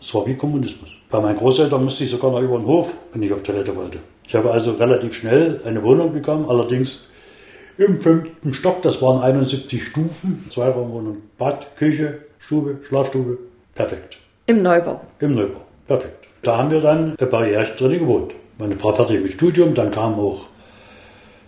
[0.02, 0.97] Es war wie Kommunismus.
[1.10, 4.00] Bei meinen Großeltern musste ich sogar noch über den Hof, wenn ich auf Toilette wollte.
[4.28, 7.10] Ich habe also relativ schnell eine Wohnung bekommen, allerdings
[7.78, 13.38] im fünften Stock, das waren 71 Stufen, Zweiraumwohnung, Bad, Küche, Stube, Schlafstube,
[13.74, 14.18] perfekt.
[14.48, 15.00] Im Neubau?
[15.20, 16.28] Im Neubau, perfekt.
[16.42, 18.34] Da haben wir dann ein paar Jahre drin gewohnt.
[18.58, 20.48] Meine Frau fertig mit Studium, dann kam auch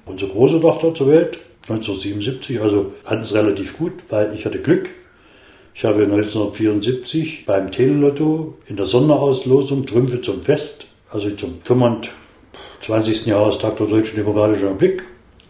[0.05, 4.89] unsere große Tochter zur Welt, 1977, also hatten es relativ gut, weil ich hatte Glück.
[5.79, 13.25] Ich habe 1974 beim Telelotto in der Sonderauslosung Trümpfe zum Fest, also zum 25.
[13.25, 15.03] Jahrestag der Deutschen Demokratischen Republik,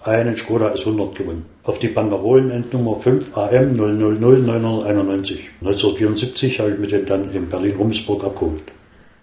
[0.04, 1.48] einen Skoda S100 gewonnen.
[1.63, 5.50] Auf die Banderolen-Endnummer 5 AM 000 991.
[5.62, 8.62] 1974 habe ich mir den dann in Berlin-Rumsburg abgeholt.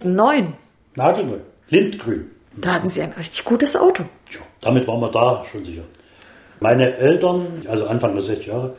[0.03, 0.55] Neun.
[0.95, 1.37] Nagelneu.
[1.69, 2.31] Lindgrün.
[2.57, 4.03] Da hatten Sie ein richtig gutes Auto.
[4.33, 5.83] Ja, damit waren wir da schon sicher.
[6.59, 8.75] Meine Eltern, also Anfang der 60 Jahre,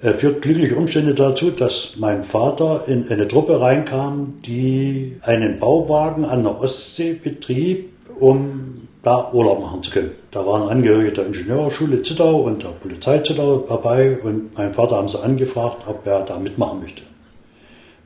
[0.00, 6.42] führt glückliche Umstände dazu, dass mein Vater in eine Truppe reinkam, die einen Bauwagen an
[6.42, 10.12] der Ostsee betrieb, um da Urlaub machen zu können.
[10.30, 15.08] Da waren Angehörige der Ingenieurschule Zittau und der Polizei Zittau dabei und mein Vater haben
[15.08, 17.02] sie angefragt, ob er da mitmachen möchte.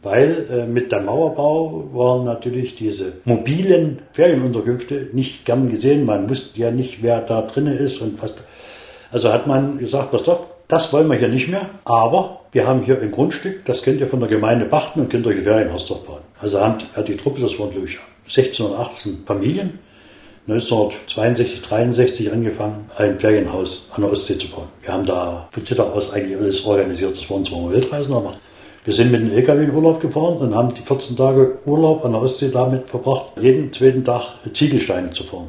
[0.03, 6.05] Weil äh, mit dem Mauerbau waren natürlich diese mobilen Ferienunterkünfte nicht gern gesehen.
[6.05, 8.35] Man wusste ja nicht, wer da drin ist und was.
[9.11, 12.83] Also hat man gesagt, pass auf, das wollen wir hier nicht mehr, aber wir haben
[12.83, 15.87] hier ein Grundstück, das könnt ihr von der Gemeinde pachten und könnt euch ein Ferienhaus
[15.87, 16.21] drauf bauen.
[16.41, 19.79] Also hat die Truppe, das waren glaube ich 16 oder 18 Familien,
[20.47, 24.69] 1962, 63 angefangen, ein Ferienhaus an der Ostsee zu bauen.
[24.83, 27.17] Wir haben da von Zitter aus eigentlich alles organisiert.
[27.17, 28.35] Das waren zwar Weltreisen, aber
[28.85, 32.13] wir sind mit dem LKW in Urlaub gefahren und haben die 14 Tage Urlaub an
[32.13, 35.49] der Ostsee damit verbracht, jeden zweiten Tag Ziegelsteine zu fahren.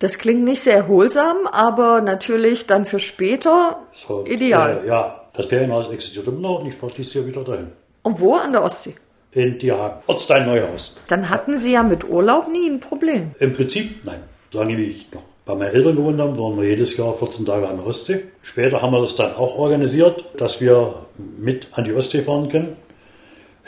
[0.00, 4.80] Das klingt nicht sehr erholsam, aber natürlich dann für später So, ideal.
[4.82, 7.68] Äh, ja, das Ferienhaus existiert immer noch und ich fahre dieses Jahr wieder dahin.
[8.02, 8.94] Und wo an der Ostsee?
[9.32, 9.98] In Dierhagen.
[10.06, 10.96] Ortsteil Neuhaus.
[11.08, 13.32] Dann hatten Sie ja mit Urlaub nie ein Problem.
[13.40, 14.22] Im Prinzip, nein.
[14.50, 17.68] Solange wie ich noch bei meinen Eltern gewohnt habe, waren wir jedes Jahr 14 Tage
[17.68, 18.22] an der Ostsee.
[18.42, 20.94] Später haben wir das dann auch organisiert, dass wir
[21.36, 22.76] mit an die Ostsee fahren können.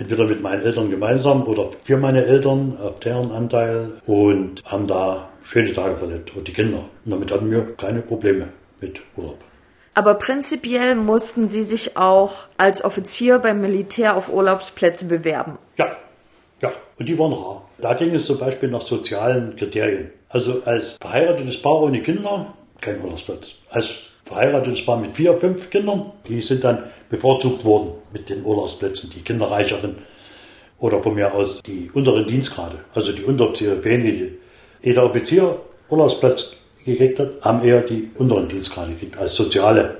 [0.02, 5.28] Entweder mit meinen Eltern gemeinsam oder für meine Eltern auf deren Anteil und haben da
[5.44, 6.78] schöne Tage verlebt und die Kinder.
[7.04, 8.48] Und damit hatten wir keine Probleme
[8.80, 9.38] mit Urlaub.
[9.94, 15.56] Aber prinzipiell mussten Sie sich auch als Offizier beim Militär auf Urlaubsplätze bewerben.
[15.78, 15.96] Ja,
[16.60, 17.68] ja, und die waren rar.
[17.78, 20.10] Da ging es zum Beispiel nach sozialen Kriterien.
[20.28, 23.54] Also als verheiratetes Paar ohne Kinder, kein Urlaubsplatz.
[23.70, 29.10] Als verheiratetes Paar mit vier, fünf Kindern, die sind dann bevorzugt worden mit den Urlaubsplätzen,
[29.10, 29.96] die Kinderreicheren.
[30.78, 34.32] Oder von mir aus die unteren Dienstgrade, also die Unteroffiziere, wenige.
[34.82, 35.56] Jeder Offizier
[35.88, 39.98] Urlaubsplatz gekriegt hat, haben eher die unteren Dienstgrade gekriegt, als soziale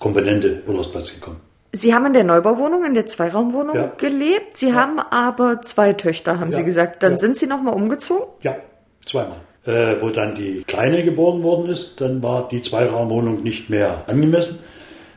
[0.00, 1.40] Komponente Urlaubsplatz gekommen.
[1.72, 3.92] Sie haben in der Neubauwohnung, in der Zweiraumwohnung Ja.
[3.96, 4.56] gelebt.
[4.56, 4.74] Sie Ja.
[4.74, 6.58] haben aber zwei Töchter, haben Ja.
[6.58, 7.02] Sie gesagt.
[7.02, 8.26] Dann sind Sie nochmal umgezogen?
[8.42, 8.56] Ja,
[9.04, 9.38] zweimal.
[9.66, 14.58] Äh, wo dann die Kleine geboren worden ist, dann war die Zweiraumwohnung nicht mehr angemessen.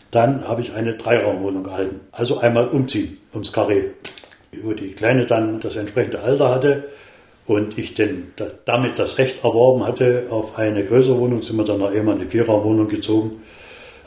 [0.10, 2.00] Dann habe ich eine Dreiraumwohnung gehalten.
[2.14, 3.84] Also einmal umziehen ums Karree.
[4.64, 6.86] Wo die Kleine dann das entsprechende Alter hatte
[7.46, 11.66] und ich denn da, damit das Recht erworben hatte auf eine größere Wohnung, sind wir
[11.66, 13.32] dann noch in eine Vierraumwohnung gezogen.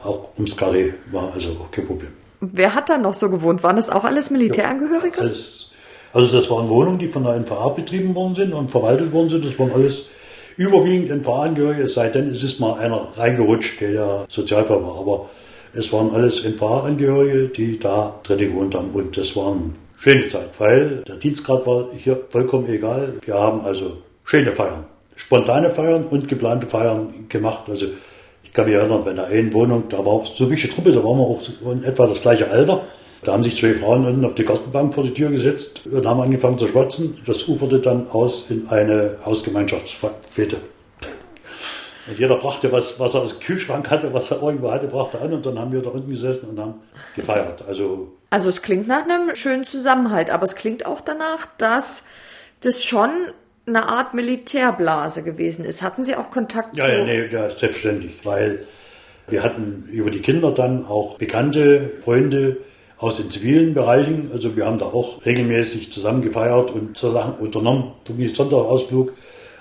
[0.02, 2.10] Auch ums Karree war also auch kein Problem.
[2.40, 3.62] Wer hat da noch so gewohnt?
[3.62, 5.20] Waren das auch alles Militärangehörige?
[5.20, 5.72] Alles,
[6.14, 9.44] also das waren Wohnungen, die von der NVA betrieben worden sind und verwaltet worden sind.
[9.44, 10.08] Das waren alles
[10.60, 14.98] überwiegend NVA-Angehörige, es sei denn, es ist mal einer reingerutscht, der ja Sozialfall war.
[14.98, 15.30] Aber
[15.72, 18.90] es waren alles NVA-Angehörige, die da drin gewohnt haben.
[18.90, 23.14] Und das war eine schöne Zeit, weil der Dienstgrad war hier vollkommen egal.
[23.24, 24.84] Wir haben also schöne Feiern,
[25.16, 27.64] spontane Feiern und geplante Feiern gemacht.
[27.68, 27.86] Also
[28.44, 31.02] ich kann mich erinnern, bei der einen Wohnung, da war auch so eine Truppe, da
[31.02, 31.40] waren wir auch
[31.72, 32.82] in etwa das gleiche Alter.
[33.22, 36.20] Da haben sich zwei Frauen unten auf die Gartenbank vor die Tür gesetzt und haben
[36.20, 37.18] angefangen zu schwatzen.
[37.26, 40.56] Das uferte dann aus in eine Hausgemeinschaftsfete.
[42.08, 45.20] Und jeder brachte was, was er aus dem Kühlschrank hatte, was er irgendwo hatte, brachte
[45.20, 46.74] an und dann haben wir da unten gesessen und haben
[47.14, 47.62] gefeiert.
[47.68, 52.04] Also Also es klingt nach einem schönen Zusammenhalt, aber es klingt auch danach, dass
[52.62, 53.10] das schon
[53.66, 55.82] eine Art Militärblase gewesen ist.
[55.82, 56.90] Hatten Sie auch Kontakt Ja, zu...
[56.90, 58.64] ja, nee, ja, selbstständig, weil
[59.28, 62.56] wir hatten über die Kinder dann auch Bekannte, Freunde
[63.00, 64.30] aus den zivilen Bereichen.
[64.32, 69.12] Also wir haben da auch regelmäßig zusammen gefeiert und so Sachen unternommen, wie Sonntagausflug.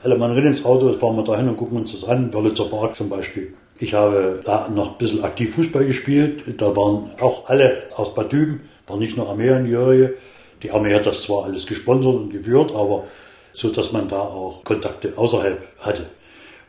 [0.04, 2.96] Alle Mann rennen ins Auto, fahren wir dahin und gucken uns das an, Wörlitzer Park
[2.96, 3.54] zum Beispiel.
[3.80, 6.44] Ich habe da noch ein bisschen aktiv Fußball gespielt.
[6.58, 10.16] Da waren auch alle aus Bad Düben, waren nicht nur Armeeangehörige.
[10.64, 13.06] Die Armee hat das zwar alles gesponsert und geführt, aber
[13.54, 16.06] so, dass man da auch Kontakte außerhalb hatte.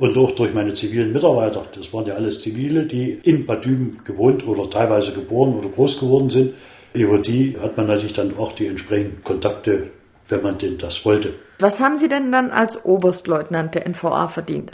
[0.00, 3.92] Und auch durch meine zivilen Mitarbeiter, das waren ja alles Zivile, die in Bad Düben
[4.06, 6.54] gewohnt oder teilweise geboren oder groß geworden sind.
[6.94, 9.90] Über die hat man natürlich dann auch die entsprechenden Kontakte,
[10.30, 11.34] wenn man denn das wollte.
[11.58, 14.70] Was haben Sie denn dann als Oberstleutnant der NVA verdient?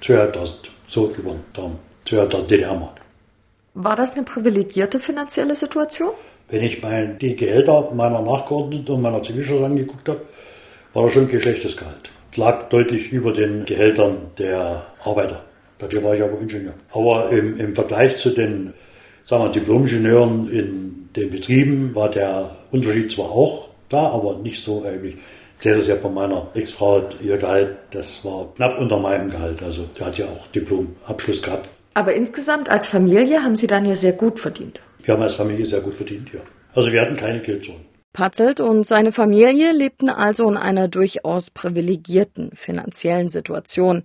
[0.00, 3.02] 2500, so über den Daumen, 2000 DDR-Mark.
[3.74, 6.12] War das eine privilegierte finanzielle Situation?
[6.48, 10.22] Wenn ich mein, die Gehälter meiner Nachgeordneten und meiner Zivilschule angeguckt habe,
[10.94, 12.10] war das schon kein schlechtes Gehalt.
[12.36, 15.44] Lag deutlich über den Gehältern der Arbeiter.
[15.78, 16.74] Dafür war ich aber Ingenieur.
[16.92, 18.72] Aber im, im Vergleich zu den
[19.24, 24.82] sagen wir, Diplom-Ingenieuren in den Betrieben war der Unterschied zwar auch da, aber nicht so
[24.82, 25.16] erheblich.
[25.58, 29.62] Ich sehe das ja von meiner Ex-Frau, ihr Gehalt, das war knapp unter meinem Gehalt.
[29.62, 31.68] Also die hat ja auch Diplomabschluss gehabt.
[31.94, 34.80] Aber insgesamt als Familie haben Sie dann ja sehr gut verdient.
[35.04, 36.40] Wir haben als Familie sehr gut verdient, ja.
[36.74, 37.84] Also wir hatten keine Geldsorgen.
[38.14, 44.04] Patzelt und seine Familie lebten also in einer durchaus privilegierten finanziellen Situation.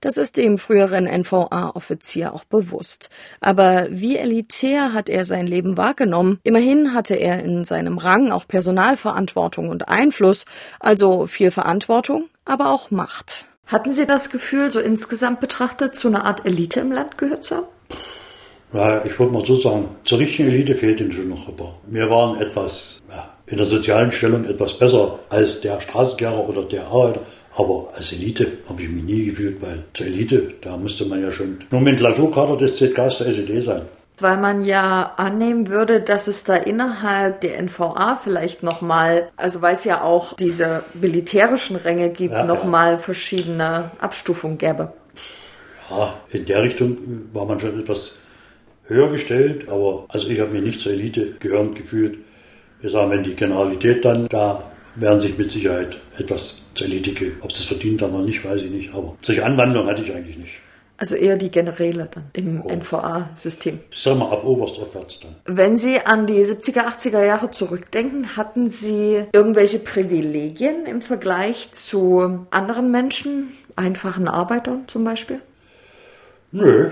[0.00, 3.10] Das ist dem früheren NVA-Offizier auch bewusst.
[3.40, 6.40] Aber wie elitär hat er sein Leben wahrgenommen?
[6.42, 10.46] Immerhin hatte er in seinem Rang auch Personalverantwortung und Einfluss,
[10.80, 13.46] also viel Verantwortung, aber auch Macht.
[13.66, 17.56] Hatten Sie das Gefühl, so insgesamt betrachtet, zu einer Art Elite im Land gehört zu
[17.56, 17.66] haben?
[18.72, 21.74] Ja, ich würde mal so sagen, zur richtigen Elite fehlt ihnen schon noch ein paar.
[21.86, 26.86] Wir waren etwas, ja, in der sozialen Stellung etwas besser als der Straßenkehrer oder der
[26.86, 27.20] Arbeiter.
[27.56, 31.32] Aber als Elite habe ich mich nie gefühlt, weil zur Elite, da musste man ja
[31.32, 33.82] schon Nomenklaturkader des ZKs der SED sein.
[34.18, 39.74] Weil man ja annehmen würde, dass es da innerhalb der NVA vielleicht nochmal, also weil
[39.74, 44.92] es ja auch diese militärischen Ränge gibt, Ja, nochmal verschiedene Abstufungen gäbe.
[45.90, 46.98] Ja, in der Richtung
[47.32, 48.20] war man schon etwas
[48.84, 52.18] höher gestellt, aber also ich habe mich nicht zur Elite gehörend gefühlt.
[52.80, 54.62] Wir sagen, wenn die Generalität dann, da
[54.96, 58.44] werden sich mit Sicherheit etwas zur Elite, ge- ob sie es verdient haben oder nicht,
[58.44, 60.52] weiß ich nicht, aber solche Anwandlung hatte ich eigentlich nicht.
[60.96, 62.68] Also eher die Generäle dann im Oh.
[62.68, 63.80] NVA-System.
[63.90, 65.34] Ich sag mal ab Oberst aufwärts dann.
[65.56, 72.46] Wenn Sie an die 70er, 80er Jahre zurückdenken, hatten Sie irgendwelche Privilegien im Vergleich zu
[72.50, 75.40] anderen Menschen, einfachen Arbeitern zum Beispiel?
[76.52, 76.90] Nö.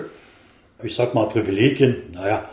[0.82, 2.48] Ich sag mal Privilegien, naja,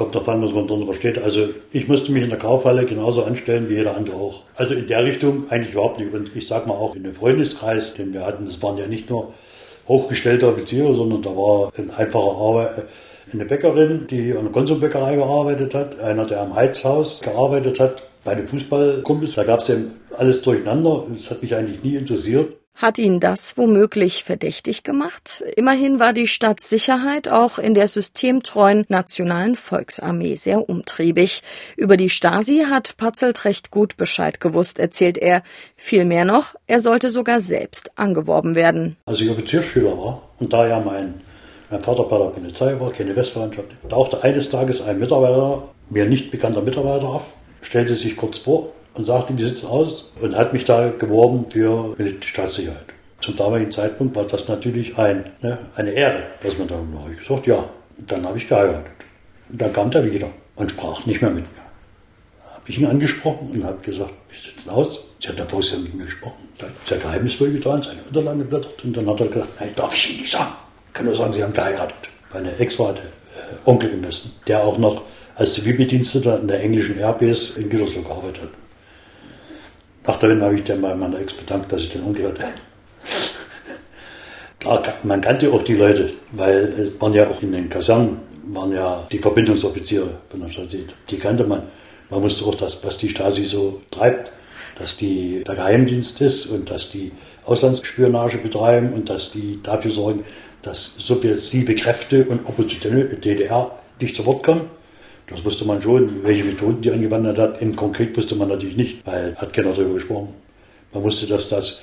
[0.00, 1.18] kommt davon, was man darunter versteht.
[1.18, 4.44] Also ich musste mich in der Kaufhalle genauso anstellen wie jeder andere auch.
[4.54, 6.14] Also in der Richtung eigentlich überhaupt nicht.
[6.14, 9.10] Und ich sag mal auch in dem Freundeskreis, den wir hatten, das waren ja nicht
[9.10, 9.34] nur
[9.88, 12.84] hochgestellte Offiziere, sondern da war ein einfacher Arbeit,
[13.30, 18.34] eine Bäckerin, die an der Konsumbäckerei gearbeitet hat, einer, der am Heizhaus gearbeitet hat, bei
[18.34, 19.34] den Fußballkumpels.
[19.34, 19.74] Da gab es ja
[20.16, 21.04] alles durcheinander.
[21.12, 22.59] Das hat mich eigentlich nie interessiert.
[22.74, 25.44] Hat ihn das womöglich verdächtig gemacht?
[25.54, 31.42] Immerhin war die Staatssicherheit auch in der systemtreuen Nationalen Volksarmee sehr umtriebig.
[31.76, 35.42] Über die Stasi hat Patzelt recht gut Bescheid gewusst, erzählt er.
[35.76, 38.96] Viel mehr noch, er sollte sogar selbst angeworben werden.
[39.04, 41.20] Als ich Offiziersschüler war und da ja mein,
[41.68, 46.30] mein Vater bei der Polizei war, keine Westverwandtschaft, tauchte eines Tages ein Mitarbeiter, mir nicht
[46.30, 50.10] bekannter Mitarbeiter auf, stellte sich kurz vor und sagte, wie sieht es aus?
[50.20, 52.94] Und hat mich da geworben für die Staatssicherheit.
[53.20, 57.10] Zum damaligen Zeitpunkt war das natürlich ein, ne, eine Ehre, dass man da war.
[57.12, 57.68] Ich gesagt, ja.
[57.98, 58.86] Und dann habe ich geheiratet.
[59.50, 61.62] Und dann kam der wieder und sprach nicht mehr mit mir.
[62.54, 65.00] Habe ich ihn angesprochen und habe gesagt, wie sieht es aus?
[65.20, 66.48] Sie hat davor ja mit mir gesprochen.
[66.58, 68.84] Da hat sehr geheimnisvoll getan, seine Unterlagen geblättert.
[68.84, 70.52] Und dann hat er gesagt, nein, darf ich Ihnen nicht sagen.
[70.88, 72.08] Ich kann nur sagen, Sie haben geheiratet.
[72.32, 75.02] Meine Ex war der äh, Onkel im Westen, der auch noch
[75.34, 78.50] als Zivilbediensteter in der englischen Airbase in Gütersloh gearbeitet hat.
[80.06, 82.48] Nach der Wende habe ich dann bei meiner Ex bedankt, dass ich den Onkel hatte.
[84.58, 88.72] Klar, man kannte auch die Leute, weil es waren ja auch in den Kasernen waren
[88.72, 90.86] ja die Verbindungsoffiziere von der Stasi.
[91.08, 91.62] Die kannte man.
[92.10, 94.32] Man wusste auch, dass, was die Stasi so treibt,
[94.76, 97.12] dass die der Geheimdienst ist und dass die
[97.44, 100.24] Auslandsspionage betreiben und dass die dafür sorgen,
[100.62, 104.62] dass subversive Kräfte und oppositionelle DDR nicht zu Wort kommen.
[105.30, 107.62] Das wusste man schon, welche Methoden die angewandt hat.
[107.62, 110.34] Im Konkret wusste man natürlich nicht, weil hat keiner darüber gesprochen.
[110.92, 111.82] Man wusste, dass das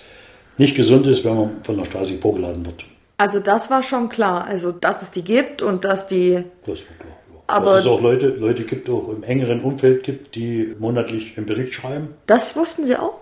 [0.57, 2.83] nicht gesund ist, wenn man von der Stasi vorgeladen wird.
[3.17, 6.43] Also das war schon klar, also dass es die gibt und dass die.
[6.65, 7.17] Das war klar.
[7.31, 7.39] Ja.
[7.47, 11.45] Aber dass es auch Leute, Leute gibt, auch im engeren Umfeld gibt, die monatlich einen
[11.45, 12.09] Bericht schreiben.
[12.27, 13.15] Das wussten Sie auch?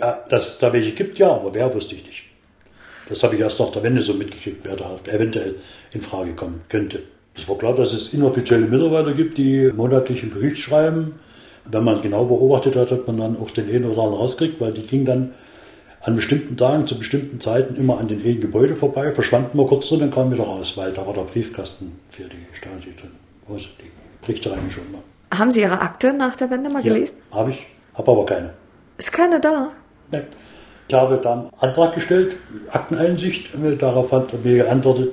[0.00, 2.24] Ja, dass es da welche gibt, ja, aber wer wusste ich nicht.
[3.08, 5.56] Das habe ich erst nach der Wende so mitgekriegt, wer da eventuell
[5.92, 7.02] in Frage kommen könnte.
[7.38, 11.14] Es war klar, dass es inoffizielle Mitarbeiter gibt, die monatlich einen Bericht schreiben.
[11.70, 14.72] Wenn man genau beobachtet hat, hat man dann auch den einen oder anderen rauskriegt, weil
[14.72, 15.34] die gingen dann
[16.00, 19.88] an bestimmten Tagen zu bestimmten Zeiten immer an den einen Gebäude vorbei, verschwanden mal kurz
[19.88, 23.12] drin und kamen wieder raus, weil da war der Briefkasten für die Stasi drin.
[23.48, 25.02] Also die Berichte rein schon mal.
[25.38, 27.16] Haben Sie Ihre Akte nach der Wende mal ja, gelesen?
[27.30, 28.50] Habe ich, habe aber keine.
[28.96, 29.70] Ist keine da?
[30.10, 30.24] Nein.
[30.88, 32.36] Ich habe dann einen Antrag gestellt,
[32.70, 35.12] Akteneinsicht, darauf hat er mir geantwortet,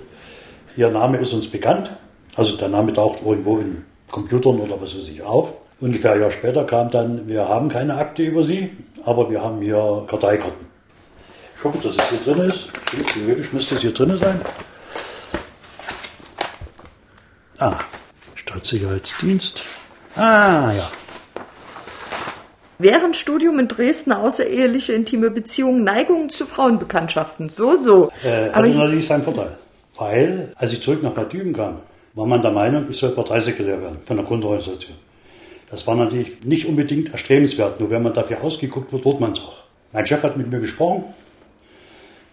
[0.78, 1.92] Ihr Name ist uns bekannt,
[2.36, 5.54] also der Name taucht irgendwo in Computern oder was weiß ich auf.
[5.82, 8.72] Ungefähr ein Jahr später kam dann, wir haben keine Akte über Sie,
[9.04, 10.66] aber wir haben hier Karteikarten.
[11.58, 12.70] Ich hoffe, dass es hier drin ist.
[13.14, 14.42] Theoretisch müsste es hier drin sein.
[17.58, 17.80] Ah,
[18.36, 19.64] Staatssicherheitsdienst.
[20.16, 20.90] Ah, ja.
[22.78, 27.50] Während Studium in Dresden außereheliche intime Beziehungen, Neigungen zu Frauenbekanntschaften.
[27.50, 28.12] So, so.
[28.24, 29.58] Äh, hatte natürlich seinen Vorteil.
[29.98, 31.80] Weil, als ich zurück nach Bad Düben kam,
[32.16, 34.96] war man der Meinung, ich soll Parteisekretär werden von der Grundorganisation.
[35.70, 39.40] Das war natürlich nicht unbedingt erstrebenswert, nur wenn man dafür ausgeguckt wird, wird man es
[39.40, 39.64] auch.
[39.92, 41.04] Mein Chef hat mit mir gesprochen.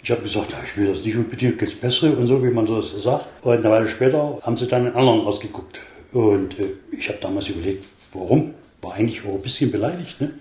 [0.02, 2.66] Ich habe gesagt, ich will das nicht unbedingt, gibt es bessere und so, wie man
[2.66, 3.26] so das sagt.
[3.42, 5.80] Und eine Weile später haben sie dann einen anderen ausgeguckt.
[6.12, 8.54] Und äh, ich habe damals überlegt, warum?
[8.82, 10.20] War eigentlich auch ein bisschen beleidigt.
[10.20, 10.32] Ne?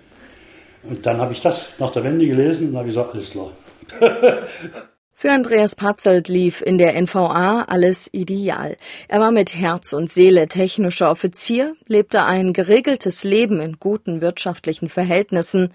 [0.82, 3.52] Und dann habe ich das nach der Wende gelesen und habe gesagt, alles klar.
[5.22, 8.76] Für Andreas Patzelt lief in der NVA alles ideal.
[9.06, 14.88] Er war mit Herz und Seele technischer Offizier, lebte ein geregeltes Leben in guten wirtschaftlichen
[14.88, 15.72] Verhältnissen.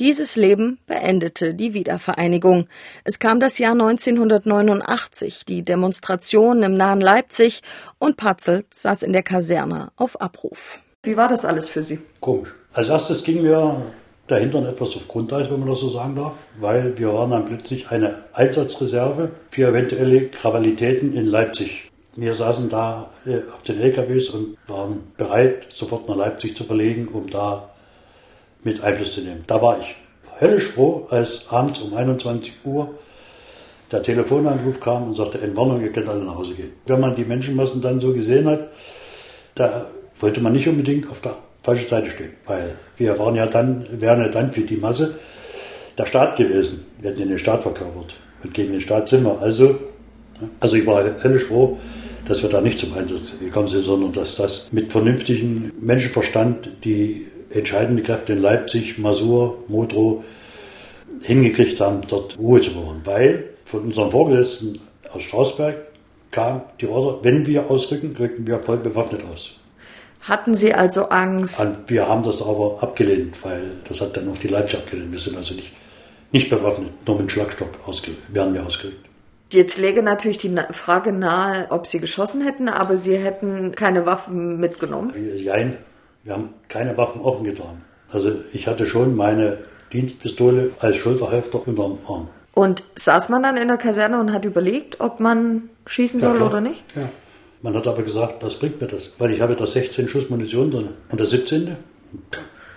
[0.00, 2.66] Dieses Leben beendete die Wiedervereinigung.
[3.04, 7.62] Es kam das Jahr 1989, die Demonstration im nahen Leipzig
[8.00, 10.80] und Patzelt saß in der Kaserne auf Abruf.
[11.04, 12.00] Wie war das alles für Sie?
[12.18, 12.52] Komisch.
[12.72, 13.92] Als erstes ging mir
[14.30, 17.90] dahinter etwas auf Grundeis, wenn man das so sagen darf, weil wir waren dann plötzlich
[17.90, 21.90] eine Einsatzreserve für eventuelle Krawalitäten in Leipzig.
[22.16, 27.08] Wir saßen da äh, auf den LKWs und waren bereit, sofort nach Leipzig zu verlegen,
[27.08, 27.70] um da
[28.62, 29.44] mit Einfluss zu nehmen.
[29.46, 29.96] Da war ich
[30.40, 32.94] höllisch froh, als abends um 21 Uhr
[33.90, 36.72] der Telefonanruf kam und sagte, Entwarnung, ihr könnt alle nach Hause gehen.
[36.86, 38.68] Wenn man die Menschenmassen dann so gesehen hat,
[39.54, 39.86] da
[40.20, 44.20] wollte man nicht unbedingt auf der falschen Seite stehen, weil wir waren ja dann, wären
[44.20, 45.18] ja dann für die Masse
[45.98, 46.86] der Staat gewesen.
[47.00, 48.14] Wir hätten den Staat verkörpert.
[48.42, 49.40] Und gegen den Staat sind wir.
[49.40, 49.78] Also,
[50.60, 51.78] also ich war höllisch froh,
[52.26, 57.26] dass wir da nicht zum Einsatz gekommen sind, sondern dass das mit vernünftigem Menschenverstand die
[57.50, 60.24] entscheidenden Kräfte in Leipzig, Masur, Modrow
[61.22, 63.00] hingekriegt haben, dort Ruhe zu bewahren.
[63.04, 64.78] Weil von unseren Vorgesetzten
[65.12, 65.76] aus Strausberg
[66.30, 69.59] kam die Order, wenn wir ausrücken, rücken wir voll bewaffnet aus.
[70.22, 71.66] Hatten Sie also Angst?
[71.86, 75.12] Wir haben das aber abgelehnt, weil das hat dann auch die Leipzig abgelehnt.
[75.12, 75.72] Wir sind also nicht,
[76.32, 79.06] nicht bewaffnet, nur mit Schlagstock ausge werden wir ausgerückt.
[79.52, 84.60] Jetzt läge natürlich die Frage nahe, ob Sie geschossen hätten, aber Sie hätten keine Waffen
[84.60, 85.12] mitgenommen?
[85.44, 85.76] Nein,
[86.22, 87.82] wir haben keine Waffen offen getragen.
[88.12, 89.58] Also ich hatte schon meine
[89.92, 92.28] Dienstpistole als Schulterhälfter unterm Arm.
[92.54, 96.48] Und saß man dann in der Kaserne und hat überlegt, ob man schießen soll klar.
[96.48, 96.82] oder nicht?
[96.94, 97.08] Ja.
[97.62, 99.14] Man hat aber gesagt, was bringt mir das?
[99.18, 100.88] Weil ich habe da 16 Schuss Munition drin.
[101.10, 101.76] Und der 17.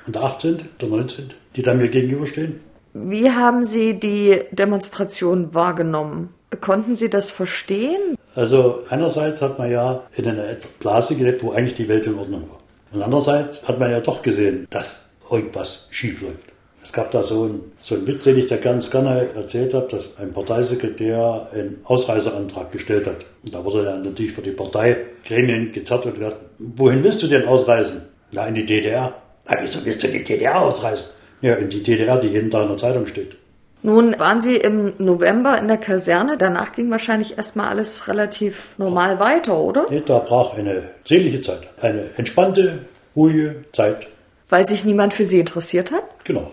[0.05, 2.59] und der 18., der 19., die da mir gegenüberstehen.
[2.93, 6.29] Wie haben Sie die Demonstration wahrgenommen?
[6.61, 8.15] Konnten Sie das verstehen?
[8.35, 12.49] Also einerseits hat man ja in einer Blase gelebt, wo eigentlich die Welt in Ordnung
[12.49, 12.59] war.
[12.91, 16.52] Und andererseits hat man ja doch gesehen, dass irgendwas schief läuft.
[16.83, 19.87] Es gab da so einen, so einen Witz, den ich da ganz gerne erzählt habe,
[19.87, 23.25] dass ein Parteisekretär einen Ausreiseantrag gestellt hat.
[23.43, 27.47] Und da wurde dann natürlich für die Parteigremien gezerrt und gesagt, wohin willst du denn
[27.47, 28.01] ausreisen?
[28.33, 29.13] Na, in die DDR.
[29.47, 31.05] Na, wieso willst du in die DDR ausreisen?
[31.41, 33.35] Ja, in die DDR, die jeden Tag in der Zeitung steht.
[33.81, 36.37] Nun waren Sie im November in der Kaserne.
[36.37, 39.85] Danach ging wahrscheinlich erstmal alles relativ normal weiter, oder?
[39.89, 42.79] Nee, da brach eine selige Zeit, eine entspannte,
[43.13, 44.07] ruhige Zeit.
[44.49, 46.03] Weil sich niemand für Sie interessiert hat?
[46.23, 46.51] Genau.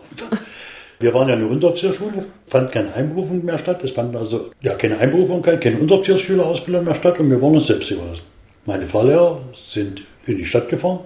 [1.01, 3.83] Wir waren ja eine Unteroffizierschule, fand keine Einberufung mehr statt.
[3.83, 7.91] Es fand also ja keine Einberufung, keine Unteroffiziersschülerausbildung mehr statt und wir waren uns selbst
[7.91, 8.25] überlassen.
[8.67, 11.01] Meine Fahrlehrer sind in die Stadt gefahren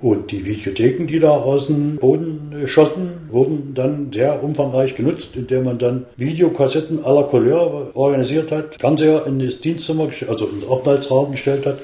[0.00, 5.64] und die Videotheken, die da aus dem Boden schossen, wurden dann sehr umfangreich genutzt, indem
[5.64, 11.32] man dann Videokassetten aller Couleur organisiert hat, Fernseher in das Dienstzimmer, also in den Aufenthaltsraum
[11.32, 11.78] gestellt hat.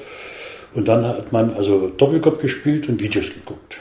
[0.75, 3.77] Und dann hat man also Doppelkopf gespielt und Videos geguckt.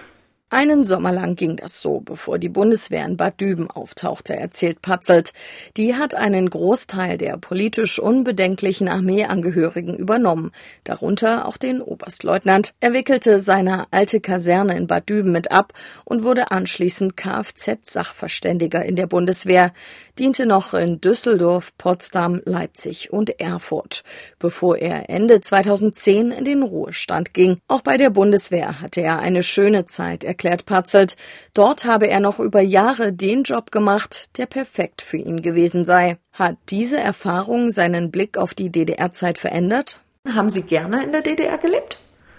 [0.55, 5.33] Einen Sommer lang ging das so, bevor die Bundeswehr in Bad Düben auftauchte, erzählt Patzelt.
[5.77, 10.53] Die hat einen Großteil der politisch unbedenklichen Armeeangehörigen übernommen,
[10.85, 12.73] darunter auch den Oberstleutnant.
[12.79, 15.73] Er wickelte seine alte Kaserne in Bad Düben mit ab
[16.05, 19.73] und wurde anschließend Kfz-Sachverständiger in der Bundeswehr,
[20.19, 24.03] diente noch in Düsseldorf, Potsdam, Leipzig und Erfurt,
[24.39, 27.59] bevor er Ende 2010 in den Ruhestand ging.
[27.69, 31.17] Auch bei der Bundeswehr hatte er eine schöne Zeit, erklärt Patzelt.
[31.53, 36.19] Dort habe er noch über Jahre den Job gemacht, der perfekt für ihn gewesen sei.
[36.33, 40.01] Hat diese Erfahrung seinen Blick auf die DDR-Zeit verändert?
[40.27, 41.99] Haben Sie gerne in der DDR gelebt?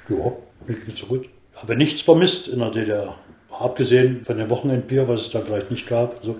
[0.10, 0.32] Ja,
[0.68, 1.30] nicht so gut.
[1.56, 3.16] Habe nichts vermisst in der DDR.
[3.50, 6.18] Abgesehen von dem Wochenendbier, was es da vielleicht nicht gab.
[6.20, 6.38] Also,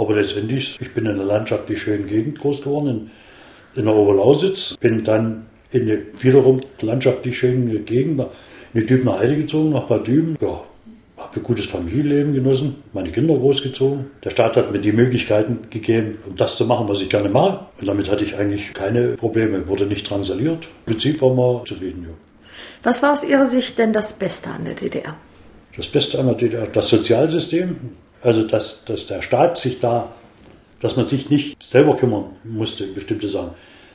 [0.00, 2.88] aber letztendlich, ich bin in einer landschaftlich schönen Gegend groß geworden,
[3.74, 4.76] in, in der Oberlausitz.
[4.78, 8.20] Bin dann in eine wiederum landschaftlich schöne Gegend,
[8.74, 10.36] in die Dübner Heide gezogen, nach Bad Düben.
[10.40, 10.62] Ja,
[11.18, 14.06] habe ein gutes Familienleben genossen, meine Kinder großgezogen.
[14.24, 17.66] Der Staat hat mir die Möglichkeiten gegeben, um das zu machen, was ich gerne mache.
[17.80, 20.68] Und damit hatte ich eigentlich keine Probleme, wurde nicht drangsaliert.
[20.86, 22.06] Im Prinzip war man zufrieden.
[22.08, 22.14] Ja.
[22.82, 25.16] Was war aus Ihrer Sicht denn das Beste an der DDR?
[25.76, 27.76] Das Beste an der DDR, das Sozialsystem,
[28.22, 30.12] also dass, dass der Staat sich da,
[30.80, 33.50] dass man sich nicht selber kümmern musste, bestimmte Sachen.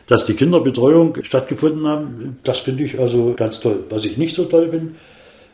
[0.08, 3.86] Dass die Kinderbetreuung stattgefunden haben, das finde ich also ganz toll.
[3.90, 4.94] Was ich nicht so toll finde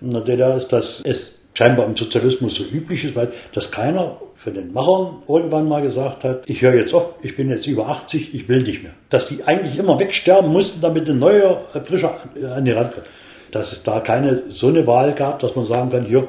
[0.01, 4.19] in der DDR ist, dass es scheinbar im Sozialismus so üblich ist, weil dass keiner
[4.35, 7.89] von den Machern irgendwann mal gesagt hat, ich höre jetzt auf, ich bin jetzt über
[7.89, 8.93] 80, ich will nicht mehr.
[9.09, 12.21] Dass die eigentlich immer wegsterben mussten, damit ein neuer, frischer
[12.55, 13.07] an die Rand kommt.
[13.51, 16.27] Dass es da keine so eine Wahl gab, dass man sagen kann, hier,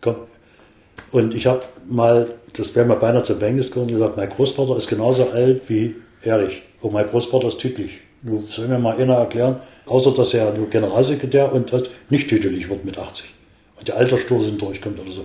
[0.00, 0.16] komm.
[1.10, 4.88] Und ich habe mal, das wäre mir beinahe zum Verhängnis geworden, gesagt, mein Großvater ist
[4.88, 6.62] genauso alt wie Erich.
[6.80, 8.00] Und mein Großvater ist tüdlich.
[8.22, 12.70] Nun soll mir mal einer erklären, außer dass er nur Generalsekretär und das nicht tüdelig
[12.70, 13.34] wird mit 80
[13.86, 15.24] der Altersstoß durchkommt oder so.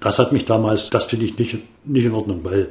[0.00, 2.68] Das hat mich damals, das finde ich nicht, nicht in Ordnung, weil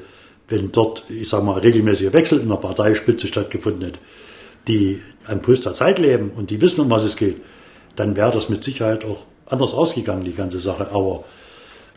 [0.49, 3.99] wenn dort, ich sage mal, regelmäßiger Wechsel in der Parteispitze stattgefunden hätte,
[4.67, 7.37] die am Puls der Zeit leben und die wissen, um was es geht,
[7.95, 10.89] dann wäre das mit Sicherheit auch anders ausgegangen, die ganze Sache.
[10.91, 11.23] Aber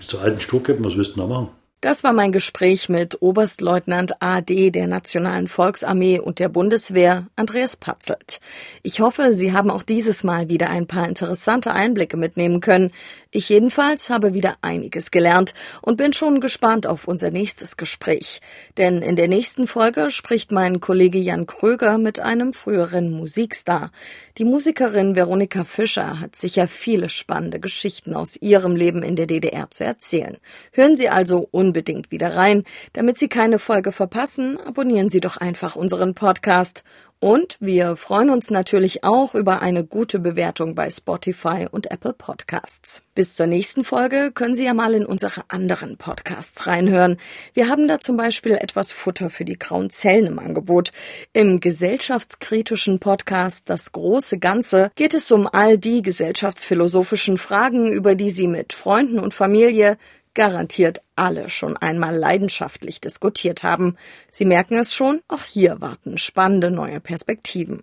[0.01, 1.49] so alten Sturköpfen, was müssten wir machen?
[1.85, 8.41] Das war mein Gespräch mit Oberstleutnant AD der Nationalen Volksarmee und der Bundeswehr, Andreas Patzelt.
[8.82, 12.91] Ich hoffe, Sie haben auch dieses Mal wieder ein paar interessante Einblicke mitnehmen können.
[13.30, 18.41] Ich jedenfalls habe wieder einiges gelernt und bin schon gespannt auf unser nächstes Gespräch.
[18.78, 23.91] Denn in der nächsten Folge spricht mein Kollege Jan Kröger mit einem früheren Musikstar.
[24.39, 29.70] Die Musikerin Veronika Fischer hat sicher viele spannende Geschichten aus ihrem Leben in der DDR
[29.70, 30.39] zu erzählen.
[30.72, 32.62] Hören Sie also unbedingt wieder rein.
[32.93, 36.85] Damit Sie keine Folge verpassen, abonnieren Sie doch einfach unseren Podcast.
[37.18, 43.03] Und wir freuen uns natürlich auch über eine gute Bewertung bei Spotify und Apple Podcasts.
[43.14, 47.16] Bis zur nächsten Folge können Sie ja mal in unsere anderen Podcasts reinhören.
[47.55, 50.93] Wir haben da zum Beispiel etwas Futter für die grauen Zellen im Angebot.
[51.33, 58.31] Im gesellschaftskritischen Podcast Das große Ganze geht es um all die gesellschaftsphilosophischen Fragen, über die
[58.31, 59.97] Sie mit Freunden und Familie
[60.35, 63.97] garantiert alle schon einmal leidenschaftlich diskutiert haben.
[64.30, 67.82] Sie merken es schon, auch hier warten spannende neue Perspektiven.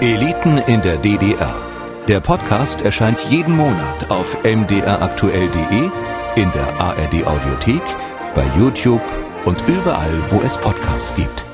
[0.00, 1.54] Eliten in der DDR.
[2.08, 5.90] Der Podcast erscheint jeden Monat auf mdraktuell.de,
[6.34, 7.82] in der ARD Audiothek
[8.34, 9.02] bei YouTube
[9.44, 11.46] und überall, wo es Podcasts gibt.